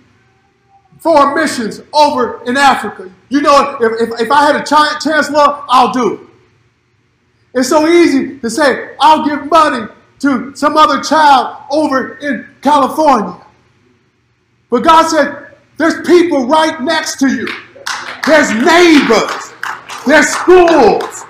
foreign 1.00 1.34
missions 1.34 1.82
over 1.92 2.44
in 2.44 2.56
Africa. 2.56 3.10
You 3.30 3.40
know, 3.40 3.78
if, 3.80 4.08
if, 4.08 4.20
if 4.20 4.30
I 4.30 4.44
had 4.44 4.56
a 4.56 4.64
chance, 4.64 5.30
Lord, 5.30 5.64
I'll 5.68 5.92
do 5.92 6.14
it. 6.14 6.20
It's 7.54 7.68
so 7.68 7.88
easy 7.88 8.38
to 8.40 8.50
say, 8.50 8.94
I'll 9.00 9.24
give 9.24 9.50
money 9.50 9.86
to 10.20 10.54
some 10.54 10.76
other 10.76 11.00
child 11.00 11.64
over 11.70 12.18
in 12.18 12.46
California. 12.60 13.40
But 14.68 14.80
God 14.84 15.08
said, 15.08 15.54
there's 15.78 16.06
people 16.06 16.46
right 16.46 16.80
next 16.82 17.18
to 17.20 17.28
you. 17.28 17.48
There's 18.26 18.50
neighbors. 18.52 19.52
There's 20.06 20.28
schools 20.28 21.24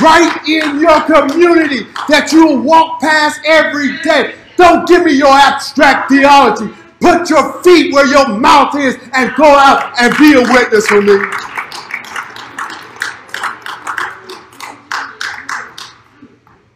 right 0.00 0.38
in 0.46 0.80
your 0.80 1.00
community 1.02 1.86
that 2.08 2.30
you'll 2.32 2.60
walk 2.60 3.00
past 3.00 3.40
every 3.46 3.98
day. 4.02 4.34
Don't 4.56 4.86
give 4.86 5.04
me 5.04 5.12
your 5.12 5.32
abstract 5.32 6.10
theology. 6.10 6.72
Put 7.00 7.28
your 7.28 7.62
feet 7.62 7.92
where 7.92 8.06
your 8.06 8.28
mouth 8.38 8.74
is 8.76 8.96
and 9.12 9.34
go 9.36 9.44
out 9.44 9.92
and 10.00 10.16
be 10.16 10.32
a 10.34 10.40
witness 10.40 10.86
for 10.86 11.02
me. 11.02 11.18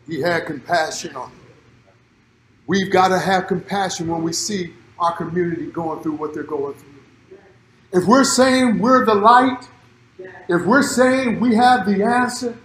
He 0.06 0.20
had 0.20 0.46
compassion 0.46 1.14
on. 1.14 1.30
We've 2.66 2.90
got 2.90 3.08
to 3.08 3.18
have 3.18 3.46
compassion 3.46 4.08
when 4.08 4.22
we 4.22 4.32
see 4.32 4.74
our 4.98 5.16
community 5.16 5.66
going 5.66 6.02
through 6.02 6.16
what 6.16 6.34
they're 6.34 6.42
going 6.42 6.74
through. 6.74 7.38
If 7.92 8.06
we're 8.06 8.24
saying 8.24 8.78
we're 8.78 9.04
the 9.04 9.14
light, 9.14 9.68
if 10.48 10.64
we're 10.64 10.82
saying 10.82 11.40
we 11.40 11.54
have 11.54 11.86
the 11.86 12.02
answer, 12.04 12.56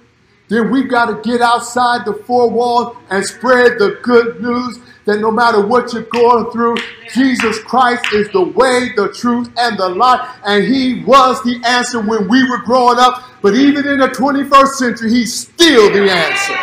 then 0.47 0.69
we've 0.69 0.89
got 0.89 1.05
to 1.05 1.27
get 1.27 1.41
outside 1.41 2.05
the 2.05 2.13
four 2.13 2.49
walls 2.49 2.97
and 3.09 3.25
spread 3.25 3.79
the 3.79 3.99
good 4.03 4.41
news 4.41 4.79
that 5.05 5.19
no 5.19 5.31
matter 5.31 5.65
what 5.65 5.91
you're 5.93 6.03
going 6.03 6.51
through, 6.51 6.75
Jesus 7.13 7.59
Christ 7.59 8.05
is 8.13 8.29
the 8.29 8.41
way, 8.41 8.89
the 8.95 9.11
truth, 9.13 9.49
and 9.57 9.77
the 9.77 9.89
light. 9.89 10.27
And 10.45 10.63
He 10.63 11.03
was 11.03 11.41
the 11.43 11.61
answer 11.65 11.99
when 11.99 12.27
we 12.27 12.47
were 12.49 12.59
growing 12.59 12.99
up. 12.99 13.23
But 13.41 13.55
even 13.55 13.87
in 13.87 13.99
the 13.99 14.07
21st 14.07 14.67
century, 14.73 15.09
He's 15.11 15.33
still 15.33 15.91
the 15.91 16.11
answer. 16.11 16.53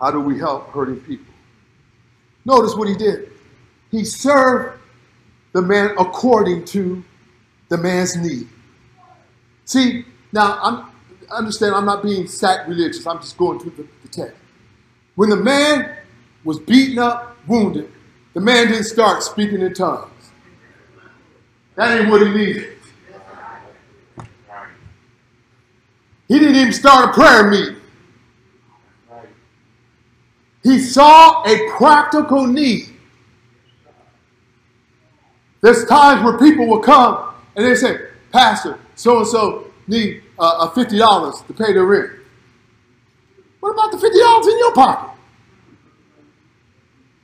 How 0.00 0.10
do 0.10 0.20
we 0.20 0.38
help 0.38 0.70
hurting 0.70 1.00
people? 1.00 1.26
Notice 2.44 2.74
what 2.74 2.88
He 2.88 2.96
did. 2.96 3.30
He 3.90 4.04
served 4.04 4.79
the 5.52 5.62
man 5.62 5.94
according 5.98 6.64
to 6.66 7.02
the 7.68 7.78
man's 7.78 8.16
need. 8.16 8.48
See, 9.64 10.04
now 10.32 10.58
I'm 10.62 10.90
understand, 11.30 11.74
I'm 11.74 11.84
not 11.84 12.02
being 12.02 12.26
sacrilegious. 12.26 13.06
I'm 13.06 13.20
just 13.20 13.36
going 13.36 13.58
to 13.60 13.70
the, 13.70 13.86
the 14.02 14.08
text. 14.08 14.36
When 15.14 15.30
the 15.30 15.36
man 15.36 15.96
was 16.44 16.58
beaten 16.58 16.98
up, 16.98 17.36
wounded, 17.46 17.90
the 18.34 18.40
man 18.40 18.68
didn't 18.68 18.84
start 18.84 19.22
speaking 19.22 19.60
in 19.60 19.74
tongues. 19.74 20.10
That 21.76 22.00
ain't 22.00 22.10
what 22.10 22.26
he 22.26 22.32
needed. 22.32 22.76
He 26.28 26.38
didn't 26.38 26.56
even 26.56 26.72
start 26.72 27.10
a 27.10 27.12
prayer 27.12 27.50
meeting. 27.50 27.76
He 30.62 30.78
saw 30.78 31.42
a 31.44 31.70
practical 31.76 32.46
need. 32.46 32.89
There's 35.60 35.84
times 35.86 36.24
where 36.24 36.38
people 36.38 36.66
will 36.66 36.80
come 36.80 37.34
and 37.56 37.64
they 37.64 37.74
say, 37.74 38.08
Pastor, 38.32 38.78
so 38.94 39.18
and 39.18 39.26
so 39.26 39.66
need 39.86 40.22
uh, 40.38 40.70
$50 40.70 41.46
to 41.46 41.52
pay 41.52 41.72
their 41.72 41.84
rent. 41.84 42.12
What 43.60 43.72
about 43.72 43.92
the 43.92 43.98
$50 43.98 44.52
in 44.52 44.58
your 44.58 44.72
pocket? 44.72 45.10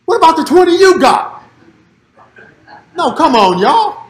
What 0.04 0.16
about 0.18 0.36
the 0.36 0.44
20 0.44 0.72
you 0.72 1.00
got? 1.00 1.42
No, 2.96 3.12
come 3.12 3.34
on, 3.34 3.58
y'all. 3.58 4.04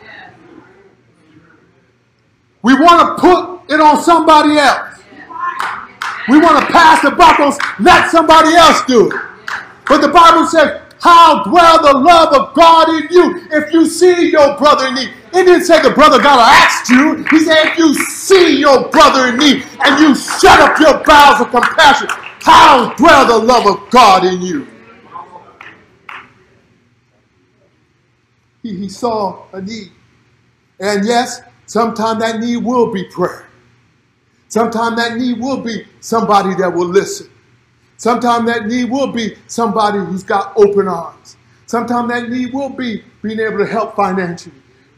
We 2.62 2.74
want 2.74 3.16
to 3.16 3.20
put 3.20 3.72
it 3.72 3.80
on 3.80 4.02
somebody 4.02 4.58
else. 4.58 5.00
We 6.28 6.38
want 6.38 6.66
to 6.66 6.72
pass 6.72 7.02
the 7.02 7.12
buck 7.12 7.38
on, 7.38 7.52
let 7.78 8.10
somebody 8.10 8.54
else 8.54 8.84
do 8.86 9.08
it. 9.08 9.20
But 9.88 10.00
the 10.00 10.08
Bible 10.08 10.46
says, 10.46 10.82
how 11.06 11.44
dwell 11.44 11.80
the 11.82 11.98
love 11.98 12.34
of 12.34 12.52
God 12.52 12.88
in 12.88 13.06
you 13.12 13.46
if 13.52 13.72
you 13.72 13.86
see 13.86 14.32
your 14.32 14.58
brother 14.58 14.88
in 14.88 14.94
need. 14.96 15.10
It 15.32 15.44
didn't 15.44 15.64
say 15.64 15.80
the 15.80 15.92
brother 15.92 16.18
got 16.18 16.36
to 16.36 16.42
ask 16.42 16.90
you. 16.90 17.24
He 17.30 17.44
said, 17.44 17.68
if 17.68 17.78
you 17.78 17.94
see 17.94 18.58
your 18.58 18.88
brother 18.88 19.28
in 19.28 19.36
need 19.36 19.64
and 19.84 20.00
you 20.00 20.16
shut 20.16 20.58
up 20.58 20.80
your 20.80 21.04
bowels 21.04 21.42
of 21.42 21.50
compassion, 21.50 22.08
how 22.40 22.92
dwell 22.94 23.24
the 23.24 23.38
love 23.38 23.66
of 23.68 23.88
God 23.90 24.24
in 24.24 24.42
you? 24.42 24.66
He, 28.64 28.76
he 28.76 28.88
saw 28.88 29.44
a 29.52 29.62
need. 29.62 29.92
And 30.80 31.06
yes, 31.06 31.40
sometimes 31.66 32.20
that 32.20 32.40
need 32.40 32.56
will 32.56 32.92
be 32.92 33.04
prayer. 33.04 33.46
Sometimes 34.48 34.96
that 34.96 35.16
need 35.16 35.38
will 35.38 35.58
be 35.58 35.86
somebody 36.00 36.56
that 36.56 36.68
will 36.68 36.88
listen. 36.88 37.30
Sometimes 37.96 38.46
that 38.46 38.66
need 38.66 38.90
will 38.90 39.12
be 39.12 39.36
somebody 39.46 39.98
who's 39.98 40.22
got 40.22 40.52
open 40.56 40.88
arms. 40.88 41.36
Sometimes 41.66 42.08
that 42.10 42.28
need 42.28 42.52
will 42.52 42.68
be 42.68 43.02
being 43.22 43.40
able 43.40 43.58
to 43.58 43.66
help 43.66 43.96
financially. 43.96 44.54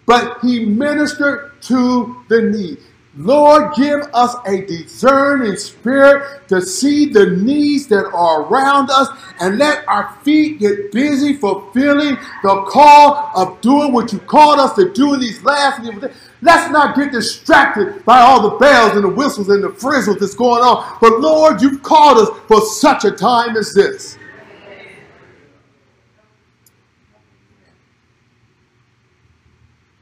But 0.06 0.38
he 0.40 0.64
ministered 0.64 1.60
to 1.62 2.24
the 2.28 2.42
need. 2.42 2.78
Lord, 3.16 3.74
give 3.74 4.02
us 4.12 4.36
a 4.46 4.64
discerning 4.66 5.56
spirit 5.56 6.46
to 6.48 6.60
see 6.60 7.06
the 7.06 7.30
needs 7.30 7.86
that 7.88 8.04
are 8.12 8.42
around 8.42 8.90
us 8.90 9.08
and 9.40 9.58
let 9.58 9.86
our 9.88 10.14
feet 10.22 10.60
get 10.60 10.92
busy 10.92 11.34
fulfilling 11.34 12.16
the 12.42 12.64
call 12.68 13.32
of 13.34 13.60
doing 13.60 13.92
what 13.92 14.12
you 14.12 14.18
called 14.18 14.60
us 14.60 14.74
to 14.74 14.92
do 14.92 15.14
in 15.14 15.20
these 15.20 15.42
last 15.42 15.82
days. 15.82 16.12
Let's 16.42 16.70
not 16.70 16.94
get 16.94 17.10
distracted 17.10 18.04
by 18.04 18.20
all 18.20 18.50
the 18.50 18.56
bells 18.58 18.92
and 18.92 19.02
the 19.02 19.08
whistles 19.08 19.48
and 19.48 19.64
the 19.64 19.70
frizzles 19.70 20.20
that's 20.20 20.34
going 20.34 20.62
on. 20.62 20.98
But 21.00 21.18
Lord, 21.18 21.62
you've 21.62 21.82
called 21.82 22.18
us 22.18 22.38
for 22.46 22.60
such 22.60 23.04
a 23.04 23.10
time 23.10 23.56
as 23.56 23.72
this. 23.72 24.18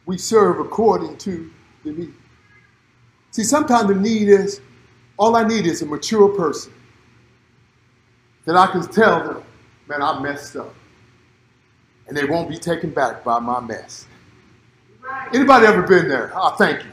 We 0.05 0.19
serve 0.19 0.61
according 0.61 1.16
to 1.19 1.51
the 1.85 1.92
need. 1.92 2.14
See, 3.37 3.44
sometimes 3.44 3.88
the 3.88 3.94
need 3.94 4.31
is 4.31 4.62
all 5.18 5.37
I 5.37 5.46
need 5.46 5.66
is 5.66 5.83
a 5.83 5.87
mature 5.87 6.31
person 6.31 6.72
that 8.46 8.57
I 8.57 8.66
can 8.68 8.81
tell 8.88 9.22
them, 9.22 9.42
man, 9.87 10.01
I 10.01 10.18
messed 10.20 10.57
up. 10.57 10.75
And 12.09 12.16
they 12.16 12.25
won't 12.25 12.49
be 12.49 12.57
taken 12.57 12.88
back 12.88 13.25
by 13.25 13.38
my 13.38 13.61
mess. 13.61 14.07
Anybody 15.35 15.66
ever 15.66 15.83
been 15.83 16.09
there? 16.09 16.33
Oh, 16.35 16.55
thank 16.57 16.83
you. 16.83 16.90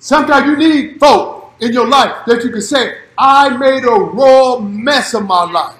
Sometimes 0.00 0.44
you 0.44 0.56
need 0.56 0.98
folk 0.98 1.52
in 1.60 1.72
your 1.72 1.86
life 1.86 2.26
that 2.26 2.42
you 2.42 2.50
can 2.50 2.62
say, 2.62 2.98
I 3.16 3.56
made 3.58 3.84
a 3.84 3.92
raw 3.92 4.58
mess 4.58 5.14
of 5.14 5.24
my 5.24 5.48
life. 5.48 5.76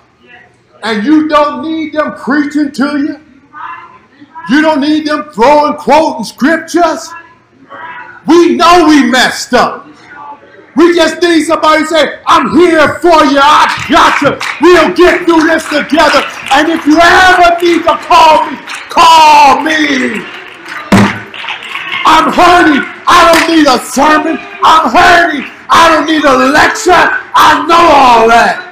And 0.85 1.05
you 1.05 1.27
don't 1.27 1.63
need 1.63 1.95
them 1.95 2.15
preaching 2.15 2.71
to 2.71 2.97
you. 2.97 3.21
You 4.51 4.63
don't 4.63 4.81
need 4.81 5.09
them 5.09 5.33
throwing 5.33 5.75
quoting 5.79 6.23
scriptures. 6.23 7.11
We 8.27 8.57
know 8.57 8.87
we 8.89 9.11
messed 9.11 9.55
up. 9.55 9.87
We 10.77 10.95
just 10.95 11.21
need 11.21 11.45
somebody 11.45 11.83
to 11.83 11.89
say, 11.89 12.23
I'm 12.27 12.51
here 12.57 12.95
for 13.01 13.25
you. 13.27 13.41
I 13.43 13.67
got 13.91 14.23
you. 14.23 14.39
We'll 14.61 14.95
get 14.95 15.25
through 15.25 15.49
this 15.49 15.65
together. 15.69 16.23
And 16.53 16.69
if 16.71 16.87
you 16.87 16.99
ever 17.01 17.59
need 17.61 17.83
to 17.85 17.97
call 18.07 18.51
me, 18.51 18.57
call 18.89 19.61
me. 19.61 20.25
I'm 22.07 22.33
hurting. 22.33 22.85
I 23.07 23.19
don't 23.29 23.57
need 23.57 23.67
a 23.67 23.79
sermon. 23.85 24.39
I'm 24.63 24.91
hurting. 24.91 25.51
I 25.69 25.89
don't 25.93 26.07
need 26.07 26.25
a 26.25 26.37
lecture. 26.51 26.93
I 26.93 27.67
know 27.67 27.77
all 27.77 28.29
that. 28.29 28.71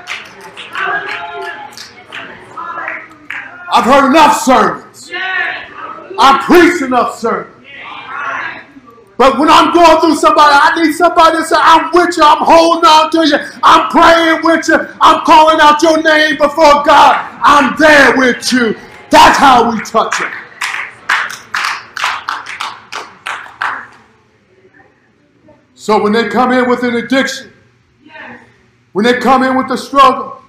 I've 3.70 3.84
heard 3.84 4.10
enough 4.10 4.40
sermons. 4.40 5.10
I've 6.18 6.42
preached 6.44 6.82
enough 6.82 7.18
sermons. 7.18 7.57
But 9.18 9.36
when 9.36 9.50
I'm 9.50 9.74
going 9.74 10.00
through 10.00 10.14
somebody, 10.14 10.54
I 10.54 10.80
need 10.80 10.92
somebody 10.92 11.38
to 11.38 11.44
say, 11.44 11.56
I'm 11.58 11.90
with 11.92 12.16
you, 12.16 12.22
I'm 12.22 12.38
holding 12.38 12.84
on 12.84 13.10
to 13.10 13.26
you, 13.26 13.36
I'm 13.64 13.90
praying 13.90 14.44
with 14.44 14.68
you, 14.68 14.76
I'm 15.00 15.24
calling 15.26 15.58
out 15.60 15.82
your 15.82 16.00
name 16.00 16.36
before 16.36 16.84
God. 16.84 17.40
I'm 17.42 17.74
there 17.76 18.16
with 18.16 18.52
you. 18.52 18.76
That's 19.10 19.36
how 19.36 19.72
we 19.72 19.80
touch 19.80 20.20
it. 20.20 20.32
So 25.74 26.00
when 26.00 26.12
they 26.12 26.28
come 26.28 26.52
in 26.52 26.70
with 26.70 26.84
an 26.84 26.94
addiction, 26.94 27.52
when 28.92 29.04
they 29.04 29.18
come 29.18 29.42
in 29.42 29.56
with 29.56 29.68
a 29.72 29.78
struggle, 29.78 30.40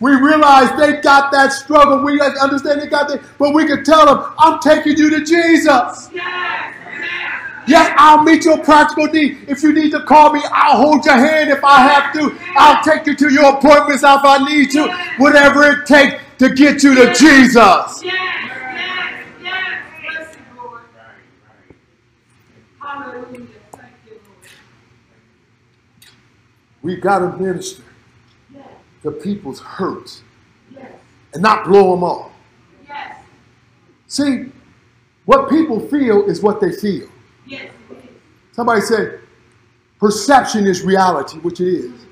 we 0.00 0.12
realize 0.12 0.70
they 0.78 1.02
got 1.02 1.30
that 1.32 1.52
struggle. 1.52 2.02
We 2.02 2.18
understand 2.20 2.80
they 2.80 2.86
got 2.86 3.08
that, 3.08 3.22
but 3.38 3.52
we 3.52 3.66
can 3.66 3.84
tell 3.84 4.06
them, 4.06 4.32
I'm 4.38 4.60
taking 4.60 4.96
you 4.96 5.10
to 5.10 5.24
Jesus. 5.24 6.08
Yes. 6.14 6.72
Yes, 7.66 7.94
I'll 7.96 8.22
meet 8.24 8.44
your 8.44 8.58
practical 8.58 9.06
need. 9.06 9.38
If 9.48 9.62
you 9.62 9.72
need 9.72 9.90
to 9.92 10.02
call 10.04 10.32
me, 10.32 10.40
I'll 10.50 10.76
hold 10.76 11.04
your 11.04 11.14
hand 11.14 11.50
if 11.50 11.62
I 11.64 11.80
have 11.80 12.12
to. 12.14 12.36
I'll 12.56 12.82
take 12.82 13.06
you 13.06 13.14
to 13.16 13.32
your 13.32 13.56
appointments 13.56 14.02
if 14.02 14.24
I 14.24 14.44
need 14.44 14.70
to. 14.72 14.88
Whatever 15.18 15.64
it 15.64 15.86
takes 15.86 16.20
to 16.38 16.52
get 16.54 16.82
you 16.82 16.94
to 16.96 17.14
Jesus. 17.14 17.54
Yes, 17.54 18.04
yes, 18.04 19.26
yes. 19.42 19.82
Bless 20.00 20.34
you, 20.34 20.62
Lord. 20.62 20.82
Hallelujah. 22.80 23.46
Thank 23.72 23.92
you, 24.06 24.12
Lord. 24.12 24.48
We've 26.82 27.00
got 27.00 27.20
to 27.20 27.36
minister 27.36 27.84
to 29.04 29.10
people's 29.12 29.60
hurts 29.60 30.22
and 31.32 31.42
not 31.42 31.64
blow 31.64 31.92
them 31.92 32.02
off. 32.04 32.30
See, 34.08 34.52
what 35.24 35.48
people 35.48 35.80
feel 35.88 36.24
is 36.28 36.42
what 36.42 36.60
they 36.60 36.72
feel. 36.72 37.08
Somebody 38.52 38.82
said, 38.82 39.20
perception 39.98 40.66
is 40.66 40.82
reality, 40.82 41.38
which 41.38 41.60
it 41.60 41.68
is. 41.68 42.06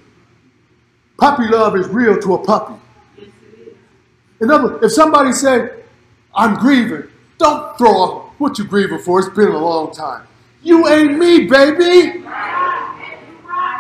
Puppy 1.19 1.47
love 1.49 1.77
is 1.77 1.87
real 1.89 2.19
to 2.19 2.35
a 2.35 2.39
puppy. 2.45 2.75
In 4.41 4.51
other 4.51 4.65
words, 4.65 4.85
if 4.87 4.93
somebody 4.93 5.33
said, 5.33 5.85
I'm 6.35 6.57
grieving, 6.57 7.05
don't 7.39 7.77
throw 7.77 8.05
up 8.05 8.41
what 8.41 8.59
you 8.59 8.65
grieving 8.65 8.99
for. 8.99 9.21
It's 9.21 9.29
been 9.29 9.49
a 9.49 9.59
long 9.59 9.93
time. 9.93 10.27
You 10.63 10.89
ain't 10.89 11.19
me, 11.19 11.47
baby. 11.47 12.21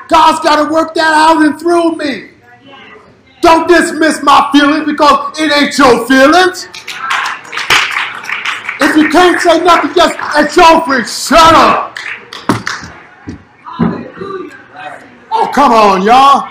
God's 0.09 0.40
got 0.40 0.64
to 0.64 0.73
work 0.73 0.94
that 0.94 1.14
out 1.14 1.44
and 1.44 1.59
through 1.59 1.96
me. 1.96 2.31
Don't 3.40 3.68
dismiss 3.68 4.23
my 4.23 4.51
feelings 4.53 4.85
because 4.85 5.38
it 5.40 5.51
ain't 5.51 5.79
your 5.79 6.07
feelings. 6.07 6.68
If 8.83 8.96
you 8.96 9.09
can't 9.09 9.40
say 9.40 9.62
nothing, 9.64 9.94
just 9.94 10.16
it's 10.37 10.59
over. 10.59 11.05
Shut 11.05 11.55
up. 11.55 11.96
Oh, 15.33 15.40
come 15.53 15.73
on, 15.73 16.03
y'all. 16.03 16.51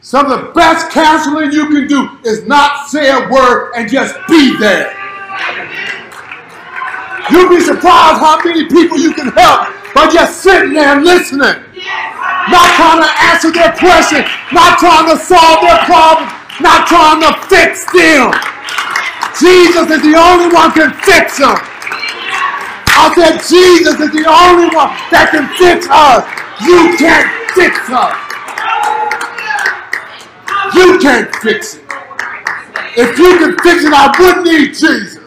Some 0.00 0.30
of 0.30 0.38
the 0.38 0.52
best 0.52 0.90
counseling 0.90 1.50
you 1.50 1.66
can 1.68 1.88
do 1.88 2.08
is 2.24 2.44
not 2.44 2.88
say 2.88 3.10
a 3.10 3.28
word 3.30 3.72
and 3.74 3.88
just 3.88 4.14
be 4.28 4.56
there. 4.58 4.92
You'll 7.30 7.48
be 7.48 7.60
surprised 7.60 8.20
how 8.20 8.38
many 8.44 8.68
people 8.68 8.98
you 8.98 9.14
can 9.14 9.28
help 9.32 9.72
by 9.94 10.08
just 10.12 10.42
sitting 10.42 10.74
there 10.74 10.96
and 10.96 11.04
listening. 11.04 11.56
Not 12.52 12.68
trying 12.76 13.00
to 13.00 13.10
answer 13.32 13.50
their 13.50 13.72
question, 13.72 14.24
not 14.52 14.78
trying 14.78 15.08
to 15.08 15.16
solve 15.16 15.64
their 15.64 15.78
problem, 15.88 16.28
not 16.60 16.86
trying 16.86 17.24
to 17.24 17.32
fix 17.48 17.86
them. 17.90 18.30
Jesus 19.40 19.90
is 19.90 20.02
the 20.04 20.14
only 20.14 20.52
one 20.52 20.70
can 20.72 20.92
fix 21.00 21.38
them. 21.38 21.56
I 22.96 23.12
said, 23.16 23.38
Jesus 23.42 23.98
is 23.98 24.10
the 24.12 24.24
only 24.24 24.70
one 24.74 24.88
that 25.10 25.30
can 25.30 25.48
fix 25.58 25.86
us. 25.90 26.22
You 26.62 26.94
can't 26.96 27.26
fix 27.54 27.74
us. 27.90 28.14
You 30.74 30.98
can't 31.00 31.34
fix 31.36 31.74
it. 31.74 31.82
If 32.96 33.18
you 33.18 33.38
can 33.38 33.58
fix 33.58 33.84
it, 33.84 33.92
I 33.92 34.14
wouldn't 34.18 34.46
need 34.46 34.68
Jesus. 34.68 35.24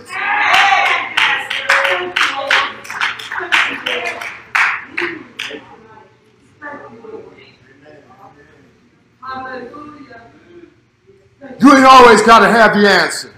You 11.59 11.75
ain't 11.75 11.85
always 11.85 12.21
got 12.21 12.39
to 12.39 12.47
have 12.47 12.73
the 12.73 12.89
answer. 12.89 13.33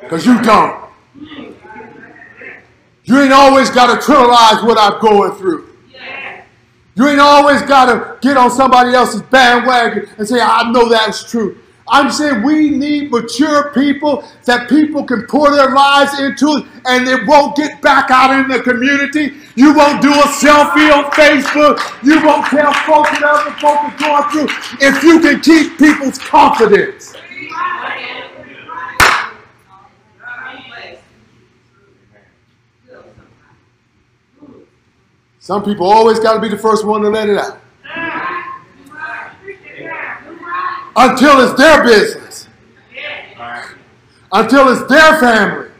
Because 0.00 0.24
you 0.24 0.40
don't. 0.42 0.83
You 3.04 3.20
ain't 3.20 3.32
always 3.32 3.70
got 3.70 3.94
to 3.94 4.06
trivialize 4.06 4.66
what 4.66 4.78
I'm 4.78 5.00
going 5.00 5.32
through. 5.32 5.68
You 6.96 7.08
ain't 7.08 7.20
always 7.20 7.60
got 7.62 7.86
to 7.86 8.18
get 8.26 8.36
on 8.36 8.50
somebody 8.50 8.94
else's 8.94 9.22
bandwagon 9.22 10.08
and 10.16 10.26
say, 10.26 10.40
I 10.40 10.70
know 10.70 10.88
that's 10.88 11.30
true. 11.30 11.58
I'm 11.86 12.10
saying 12.10 12.42
we 12.42 12.70
need 12.70 13.10
mature 13.10 13.70
people 13.72 14.24
that 14.46 14.70
people 14.70 15.04
can 15.04 15.26
pour 15.26 15.50
their 15.50 15.70
lives 15.70 16.18
into 16.18 16.66
and 16.86 17.06
it 17.06 17.26
won't 17.26 17.56
get 17.56 17.82
back 17.82 18.10
out 18.10 18.30
in 18.40 18.48
the 18.48 18.62
community. 18.62 19.34
You 19.54 19.74
won't 19.74 20.00
do 20.00 20.10
a 20.10 20.22
selfie 20.22 20.90
on 20.90 21.10
Facebook. 21.10 21.78
You 22.02 22.24
won't 22.24 22.46
tell 22.46 22.72
folks 22.72 23.10
what 23.10 23.22
other 23.22 23.50
folks 23.60 23.84
are 23.84 23.98
going 23.98 24.30
through 24.30 24.88
if 24.88 25.02
you 25.02 25.20
can 25.20 25.40
keep 25.42 25.78
people's 25.78 26.18
confidence. 26.18 27.14
Some 35.44 35.62
people 35.62 35.86
always 35.86 36.18
got 36.20 36.32
to 36.32 36.40
be 36.40 36.48
the 36.48 36.56
first 36.56 36.86
one 36.86 37.02
to 37.02 37.10
let 37.10 37.28
it 37.28 37.36
out. 37.36 37.60
Until 40.96 41.40
it's 41.40 41.52
their 41.60 41.84
business. 41.84 42.48
Until 44.32 44.72
it's 44.72 44.88
their 44.88 45.20
family. 45.20 45.70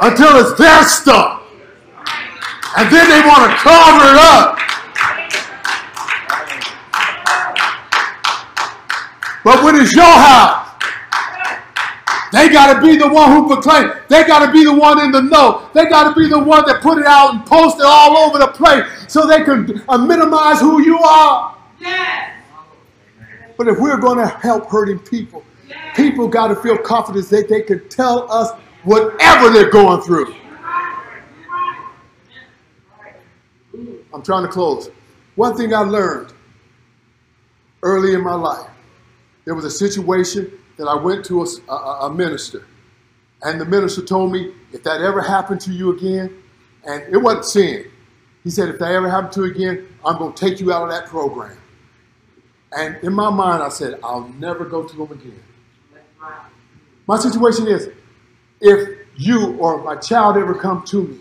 Until 0.00 0.36
it's 0.36 0.56
their 0.56 0.84
stuff. 0.84 1.42
And 2.76 2.88
then 2.94 3.08
they 3.10 3.26
want 3.26 3.50
to 3.50 3.56
cover 3.56 4.04
it 4.04 4.16
up. 4.16 4.58
But 9.42 9.64
when 9.64 9.74
it's 9.74 9.92
your 9.92 10.04
house, 10.04 10.69
they 12.32 12.48
got 12.48 12.74
to 12.74 12.80
be 12.80 12.96
the 12.96 13.08
one 13.08 13.32
who 13.32 13.48
proclaim. 13.48 13.92
They 14.08 14.24
got 14.24 14.46
to 14.46 14.52
be 14.52 14.64
the 14.64 14.74
one 14.74 15.00
in 15.00 15.10
the 15.10 15.22
know. 15.22 15.68
They 15.74 15.86
got 15.86 16.12
to 16.12 16.20
be 16.20 16.28
the 16.28 16.38
one 16.38 16.64
that 16.66 16.80
put 16.80 16.98
it 16.98 17.06
out 17.06 17.34
and 17.34 17.46
post 17.46 17.78
it 17.78 17.84
all 17.84 18.16
over 18.16 18.38
the 18.38 18.48
place 18.48 18.84
so 19.08 19.26
they 19.26 19.42
can 19.42 19.82
uh, 19.88 19.98
minimize 19.98 20.60
who 20.60 20.82
you 20.82 20.98
are. 20.98 21.56
Yes. 21.80 22.36
But 23.56 23.68
if 23.68 23.78
we're 23.78 23.98
going 23.98 24.18
to 24.18 24.28
help 24.28 24.70
hurting 24.70 25.00
people, 25.00 25.44
yes. 25.68 25.96
people 25.96 26.28
got 26.28 26.48
to 26.48 26.56
feel 26.56 26.78
confident 26.78 27.28
that 27.30 27.48
they 27.48 27.62
can 27.62 27.88
tell 27.88 28.30
us 28.30 28.52
whatever 28.84 29.50
they're 29.50 29.70
going 29.70 30.00
through. 30.02 30.34
I'm 34.12 34.22
trying 34.22 34.42
to 34.42 34.48
close. 34.48 34.90
One 35.34 35.56
thing 35.56 35.74
I 35.74 35.80
learned 35.80 36.32
early 37.82 38.14
in 38.14 38.22
my 38.22 38.34
life, 38.34 38.68
there 39.44 39.54
was 39.54 39.64
a 39.64 39.70
situation 39.70 40.52
that 40.80 40.88
I 40.88 40.94
went 40.94 41.26
to 41.26 41.42
a, 41.42 41.46
a, 41.70 42.06
a 42.06 42.14
minister, 42.14 42.64
and 43.42 43.60
the 43.60 43.66
minister 43.66 44.02
told 44.02 44.32
me, 44.32 44.54
if 44.72 44.82
that 44.84 45.02
ever 45.02 45.20
happened 45.20 45.60
to 45.60 45.72
you 45.72 45.94
again, 45.94 46.42
and 46.86 47.02
it 47.12 47.18
wasn't 47.18 47.44
sin, 47.44 47.90
he 48.44 48.48
said, 48.48 48.70
if 48.70 48.78
that 48.78 48.90
ever 48.90 49.06
happened 49.06 49.32
to 49.34 49.44
you 49.44 49.50
again, 49.50 49.88
I'm 50.02 50.16
going 50.16 50.32
to 50.32 50.40
take 50.40 50.58
you 50.58 50.72
out 50.72 50.84
of 50.84 50.90
that 50.90 51.06
program. 51.06 51.54
And 52.72 52.96
in 53.04 53.12
my 53.12 53.28
mind, 53.28 53.62
I 53.62 53.68
said, 53.68 54.00
I'll 54.02 54.26
never 54.38 54.64
go 54.64 54.84
to 54.84 54.96
them 54.96 55.12
again. 55.12 55.42
My 57.06 57.18
situation 57.18 57.68
is, 57.68 57.90
if 58.62 59.00
you 59.16 59.58
or 59.58 59.84
my 59.84 59.96
child 59.96 60.38
ever 60.38 60.54
come 60.54 60.82
to 60.86 61.02
me 61.02 61.18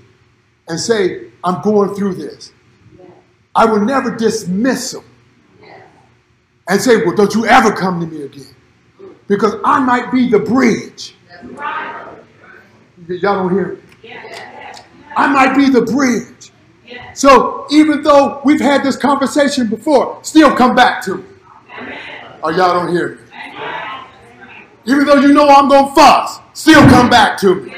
and 0.69 0.80
say, 0.80 1.32
I'm 1.43 1.62
going 1.63 1.95
through 1.95 2.15
this, 2.15 2.54
I 3.54 3.65
will 3.65 3.82
never 3.82 4.15
dismiss 4.15 4.91
them 4.91 5.04
and 6.69 6.80
say, 6.80 7.04
well, 7.04 7.15
don't 7.15 7.36
you 7.36 7.45
ever 7.45 7.74
come 7.74 8.00
to 8.00 8.08
me 8.08 8.24
again 8.24 8.56
because 9.30 9.56
I 9.63 9.80
might 9.80 10.12
be 10.12 10.28
the 10.28 10.39
bridge. 10.39 11.15
Y'all 13.08 13.48
don't 13.48 13.54
hear 13.54 13.80
me. 14.04 14.12
I 15.15 15.32
might 15.32 15.56
be 15.56 15.70
the 15.70 15.82
bridge. 15.84 16.52
So 17.13 17.68
even 17.72 18.02
though 18.04 18.42
we've 18.44 18.60
had 18.60 18.84
this 18.84 18.98
conversation 18.98 19.68
before, 19.68 20.20
still 20.24 20.54
come 20.56 20.76
back 20.76 21.02
to 21.06 21.18
me. 21.18 21.24
Or 22.44 22.52
y'all 22.52 22.74
don't 22.74 22.92
hear 22.92 23.15
me. 23.15 23.22
Even 24.86 25.06
though 25.06 25.15
you 25.15 25.34
know 25.34 25.48
I'm 25.48 25.70
going 25.70 25.88
to 25.89 25.96
fuss, 25.96 26.39
still 26.54 26.82
come 26.89 27.10
back 27.10 27.38
to 27.39 27.56
me. 27.56 27.76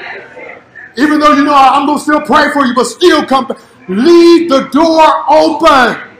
Even 0.96 1.20
though 1.20 1.32
you 1.32 1.44
know 1.44 1.54
I'm 1.54 1.86
going 1.86 1.98
to 1.98 2.02
still 2.02 2.20
pray 2.22 2.50
for 2.52 2.64
you, 2.64 2.74
but 2.74 2.84
still 2.84 3.24
come 3.26 3.46
back. 3.48 3.58
Leave 3.88 4.48
the 4.48 4.68
door 4.68 5.24
open. 5.28 6.11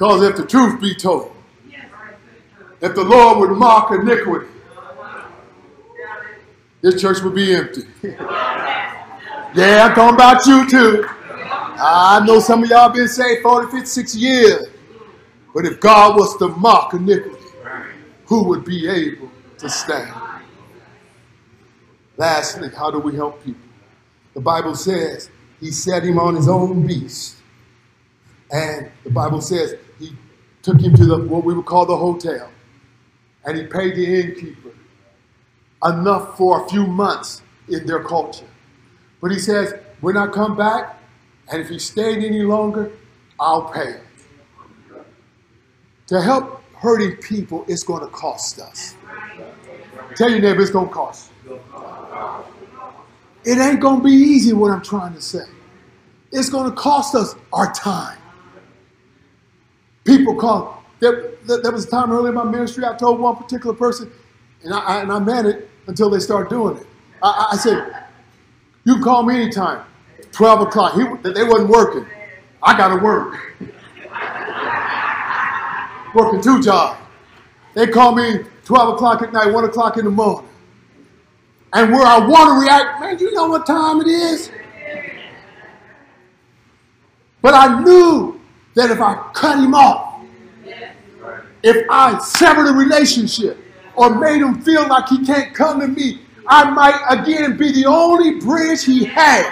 Because 0.00 0.22
if 0.22 0.34
the 0.34 0.46
truth 0.46 0.80
be 0.80 0.94
told, 0.94 1.30
if 2.80 2.94
the 2.94 3.04
Lord 3.04 3.40
would 3.40 3.58
mark 3.58 3.90
iniquity, 3.90 4.46
this 6.80 6.98
church 7.02 7.20
would 7.20 7.34
be 7.34 7.54
empty. 7.54 7.82
yeah, 8.02 9.88
I'm 9.90 9.94
talking 9.94 10.14
about 10.14 10.46
you 10.46 10.66
too. 10.70 11.04
I 11.06 12.24
know 12.24 12.40
some 12.40 12.64
of 12.64 12.70
y'all 12.70 12.88
been 12.88 13.08
saved 13.08 13.42
40, 13.42 13.70
50, 13.72 13.86
60 13.86 14.18
years. 14.18 14.68
But 15.54 15.66
if 15.66 15.78
God 15.80 16.16
was 16.16 16.34
to 16.38 16.48
mark 16.48 16.94
iniquity, 16.94 17.36
who 18.24 18.44
would 18.44 18.64
be 18.64 18.88
able 18.88 19.30
to 19.58 19.68
stand? 19.68 20.14
Lastly, 22.16 22.70
how 22.74 22.90
do 22.90 23.00
we 23.00 23.16
help 23.16 23.44
people? 23.44 23.60
The 24.32 24.40
Bible 24.40 24.76
says 24.76 25.28
he 25.60 25.70
set 25.70 26.04
him 26.04 26.18
on 26.18 26.36
his 26.36 26.48
own 26.48 26.86
beast. 26.86 27.36
And 28.50 28.90
the 29.04 29.10
Bible 29.10 29.42
says 29.42 29.76
took 30.62 30.80
him 30.80 30.94
to 30.94 31.04
the 31.04 31.18
what 31.18 31.44
we 31.44 31.54
would 31.54 31.66
call 31.66 31.86
the 31.86 31.96
hotel, 31.96 32.50
and 33.44 33.56
he 33.56 33.64
paid 33.64 33.94
the 33.96 34.20
innkeeper 34.20 34.72
enough 35.84 36.36
for 36.36 36.64
a 36.64 36.68
few 36.68 36.86
months 36.86 37.42
in 37.68 37.86
their 37.86 38.02
culture. 38.04 38.46
But 39.20 39.30
he 39.30 39.38
says, 39.38 39.74
when 40.00 40.16
I 40.16 40.26
come 40.26 40.56
back, 40.56 40.98
and 41.50 41.60
if 41.60 41.68
he 41.68 41.78
stayed 41.78 42.22
any 42.24 42.42
longer, 42.42 42.92
I'll 43.38 43.70
pay. 43.70 44.00
To 46.08 46.20
help 46.20 46.62
hurting 46.74 47.16
people, 47.16 47.64
it's 47.68 47.82
going 47.82 48.00
to 48.00 48.08
cost 48.08 48.58
us. 48.60 48.94
Tell 50.16 50.30
your 50.30 50.40
neighbor 50.40 50.60
it's 50.60 50.70
going 50.70 50.88
to 50.88 50.94
cost. 50.94 51.30
It 53.44 53.58
ain't 53.58 53.80
going 53.80 53.98
to 53.98 54.04
be 54.04 54.10
easy, 54.10 54.52
what 54.52 54.70
I'm 54.70 54.82
trying 54.82 55.14
to 55.14 55.22
say. 55.22 55.44
It's 56.32 56.50
going 56.50 56.70
to 56.70 56.76
cost 56.76 57.14
us 57.14 57.34
our 57.52 57.72
time. 57.72 58.18
People 60.04 60.34
call. 60.34 60.82
There, 60.98 61.32
there 61.44 61.72
was 61.72 61.86
a 61.86 61.90
time 61.90 62.12
early 62.12 62.28
in 62.28 62.34
my 62.34 62.44
ministry 62.44 62.84
I 62.84 62.96
told 62.96 63.20
one 63.20 63.36
particular 63.36 63.74
person, 63.74 64.10
and 64.62 64.74
I, 64.74 65.00
and 65.00 65.10
I 65.10 65.18
meant 65.18 65.46
it 65.46 65.70
until 65.86 66.10
they 66.10 66.18
start 66.18 66.50
doing 66.50 66.76
it. 66.76 66.86
I, 67.22 67.50
I 67.52 67.56
said, 67.56 68.04
"You 68.84 68.94
can 68.94 69.02
call 69.02 69.22
me 69.22 69.42
anytime, 69.42 69.84
12 70.32 70.60
o'clock." 70.62 70.94
He, 70.94 71.02
they 71.30 71.44
wasn't 71.44 71.70
working. 71.70 72.06
I 72.62 72.76
got 72.76 72.88
to 72.88 73.02
work. 73.02 73.56
Working 76.14 76.40
two 76.40 76.60
jobs. 76.60 77.00
They 77.74 77.86
call 77.86 78.14
me 78.14 78.40
12 78.64 78.94
o'clock 78.94 79.22
at 79.22 79.32
night, 79.32 79.46
1 79.46 79.64
o'clock 79.64 79.96
in 79.96 80.04
the 80.04 80.10
morning. 80.10 80.48
And 81.72 81.92
where 81.92 82.04
I 82.04 82.18
want 82.18 82.48
to 82.48 82.66
react, 82.66 83.00
man, 83.00 83.18
you 83.18 83.32
know 83.32 83.48
what 83.48 83.64
time 83.64 84.00
it 84.00 84.08
is? 84.08 84.50
But 87.40 87.54
I 87.54 87.80
knew 87.82 88.39
that 88.74 88.90
if 88.90 89.00
I 89.00 89.14
cut 89.34 89.58
him 89.58 89.74
off, 89.74 90.22
if 91.62 91.86
I 91.90 92.18
severed 92.18 92.66
the 92.68 92.72
relationship 92.72 93.58
or 93.94 94.18
made 94.18 94.40
him 94.40 94.62
feel 94.62 94.88
like 94.88 95.08
he 95.08 95.24
can't 95.24 95.54
come 95.54 95.80
to 95.80 95.88
me, 95.88 96.20
I 96.46 96.70
might 96.70 97.00
again 97.08 97.56
be 97.56 97.72
the 97.72 97.86
only 97.86 98.40
bridge 98.40 98.84
he 98.84 99.04
has. 99.04 99.46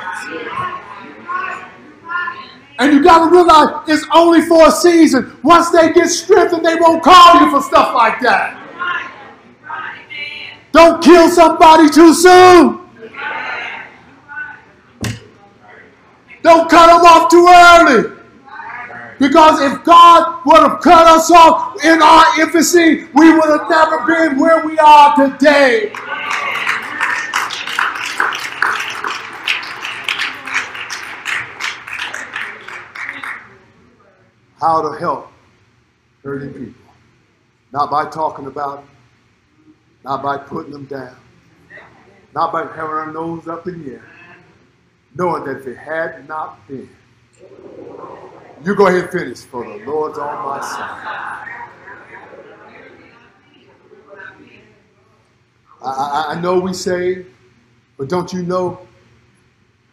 And 2.80 2.92
you 2.92 3.02
got 3.02 3.28
to 3.28 3.30
realize 3.30 3.88
it's 3.88 4.06
only 4.14 4.42
for 4.42 4.68
a 4.68 4.70
season. 4.70 5.36
Once 5.42 5.70
they 5.70 5.92
get 5.92 6.08
strengthened, 6.08 6.64
they 6.64 6.76
won't 6.76 7.02
call 7.02 7.40
you 7.40 7.50
for 7.50 7.60
stuff 7.60 7.94
like 7.94 8.20
that. 8.20 8.54
Don't 10.70 11.02
kill 11.02 11.28
somebody 11.28 11.90
too 11.90 12.14
soon. 12.14 12.88
Don't 16.42 16.70
cut 16.70 16.86
them 16.86 17.04
off 17.04 17.30
too 17.30 17.46
early. 17.48 18.17
Because 19.18 19.60
if 19.60 19.84
God 19.84 20.42
would 20.46 20.58
have 20.58 20.80
cut 20.80 21.06
us 21.06 21.30
off 21.30 21.84
in 21.84 22.00
our 22.00 22.40
infancy, 22.40 23.08
we 23.14 23.32
would 23.32 23.48
have 23.48 23.68
never 23.68 24.06
been 24.06 24.38
where 24.38 24.64
we 24.64 24.78
are 24.78 25.16
today. 25.16 25.92
How 34.60 34.82
to 34.82 34.98
help 34.98 35.32
hurting 36.22 36.52
people. 36.52 36.74
Not 37.72 37.90
by 37.90 38.08
talking 38.08 38.46
about 38.46 38.78
them, 38.78 38.88
not 40.04 40.22
by 40.22 40.38
putting 40.38 40.72
them 40.72 40.84
down, 40.86 41.16
not 42.34 42.52
by 42.52 42.62
having 42.62 42.78
our 42.78 43.12
nose 43.12 43.46
up 43.48 43.66
in 43.66 43.84
the 43.84 43.94
air, 43.94 44.10
knowing 45.14 45.44
that 45.44 45.58
if 45.58 45.66
it 45.66 45.76
had 45.76 46.26
not 46.28 46.66
been, 46.66 46.88
you 48.64 48.74
go 48.74 48.86
ahead 48.86 49.04
and 49.04 49.10
finish, 49.10 49.38
for 49.40 49.64
the 49.64 49.84
Lord's 49.84 50.18
on 50.18 50.44
my 50.44 50.60
side. 50.60 51.44
I, 55.82 55.88
I, 55.90 56.24
I 56.34 56.40
know 56.40 56.58
we 56.58 56.74
say, 56.74 57.24
but 57.96 58.08
don't 58.08 58.32
you 58.32 58.42
know? 58.42 58.86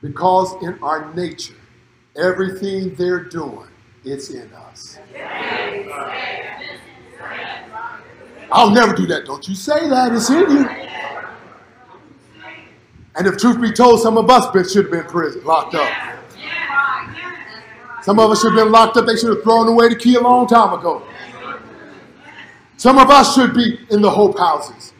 Because 0.02 0.54
in 0.64 0.78
our 0.84 1.14
nature, 1.14 1.56
everything 2.16 2.96
they're 2.96 3.24
doing, 3.24 3.68
it's 4.04 4.30
in 4.30 4.52
us. 4.54 5.00
I'll 8.52 8.70
never 8.70 8.94
do 8.96 9.06
that. 9.08 9.26
Don't 9.26 9.48
you 9.48 9.56
say 9.56 9.90
that. 9.90 10.14
It's 10.14 10.30
in 10.30 10.50
you. 10.50 10.70
And 13.18 13.28
if 13.28 13.38
truth 13.38 13.62
be 13.62 13.72
told, 13.72 14.02
some 14.02 14.18
of 14.18 14.30
us 14.30 14.72
should 14.72 14.86
have 14.86 14.92
been 14.92 15.06
prison, 15.06 15.44
locked 15.44 15.76
up. 15.76 15.90
Some 18.06 18.20
of 18.20 18.30
us 18.30 18.40
should 18.42 18.54
have 18.54 18.64
been 18.66 18.72
locked 18.72 18.98
up. 18.98 19.08
They 19.08 19.16
should 19.18 19.34
have 19.34 19.42
thrown 19.42 19.68
away 19.68 19.90
the 19.90 19.96
key 19.96 20.14
a 20.14 20.22
long 20.22 20.46
time 20.46 20.78
ago. 20.78 21.02
Some 22.78 23.00
of 23.00 23.10
us 23.10 23.34
should 23.34 23.56
be 23.56 23.80
in 23.90 24.04
the 24.04 24.12
hope 24.12 24.38
houses. 24.38 24.94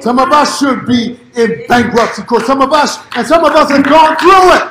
Some 0.00 0.18
of 0.18 0.32
us 0.32 0.58
should 0.58 0.84
be 0.84 1.16
in 1.36 1.62
bankruptcy 1.68 2.22
court. 2.24 2.42
Some 2.46 2.60
of 2.60 2.72
us, 2.72 2.98
and 3.14 3.24
some 3.24 3.44
of 3.44 3.52
us 3.52 3.70
have 3.70 3.84
gone 3.84 4.16
through 4.18 4.50
it. 4.58 4.66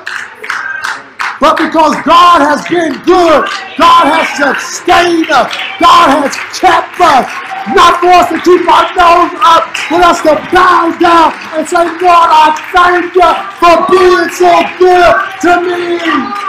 But 1.39 1.55
because 1.55 1.95
God 2.03 2.43
has 2.43 2.67
been 2.67 2.99
good, 3.07 3.47
God 3.79 4.03
has 4.11 4.27
sustained 4.35 5.31
us, 5.31 5.47
God 5.79 6.19
has 6.19 6.35
kept 6.59 6.99
us, 6.99 7.31
not 7.71 8.03
for 8.03 8.11
us 8.11 8.27
to 8.27 8.43
keep 8.43 8.67
our 8.67 8.91
nose 8.91 9.39
up, 9.39 9.63
but 9.87 10.03
us 10.03 10.19
to 10.27 10.35
bow 10.51 10.91
down 10.99 11.31
and 11.55 11.63
say, 11.63 11.79
Lord, 11.79 12.27
I 12.27 12.51
thank 12.75 13.15
you 13.15 13.31
for 13.55 13.87
being 13.87 14.27
so 14.35 14.51
good 14.75 15.15
to 15.47 16.35
me. 16.35 16.48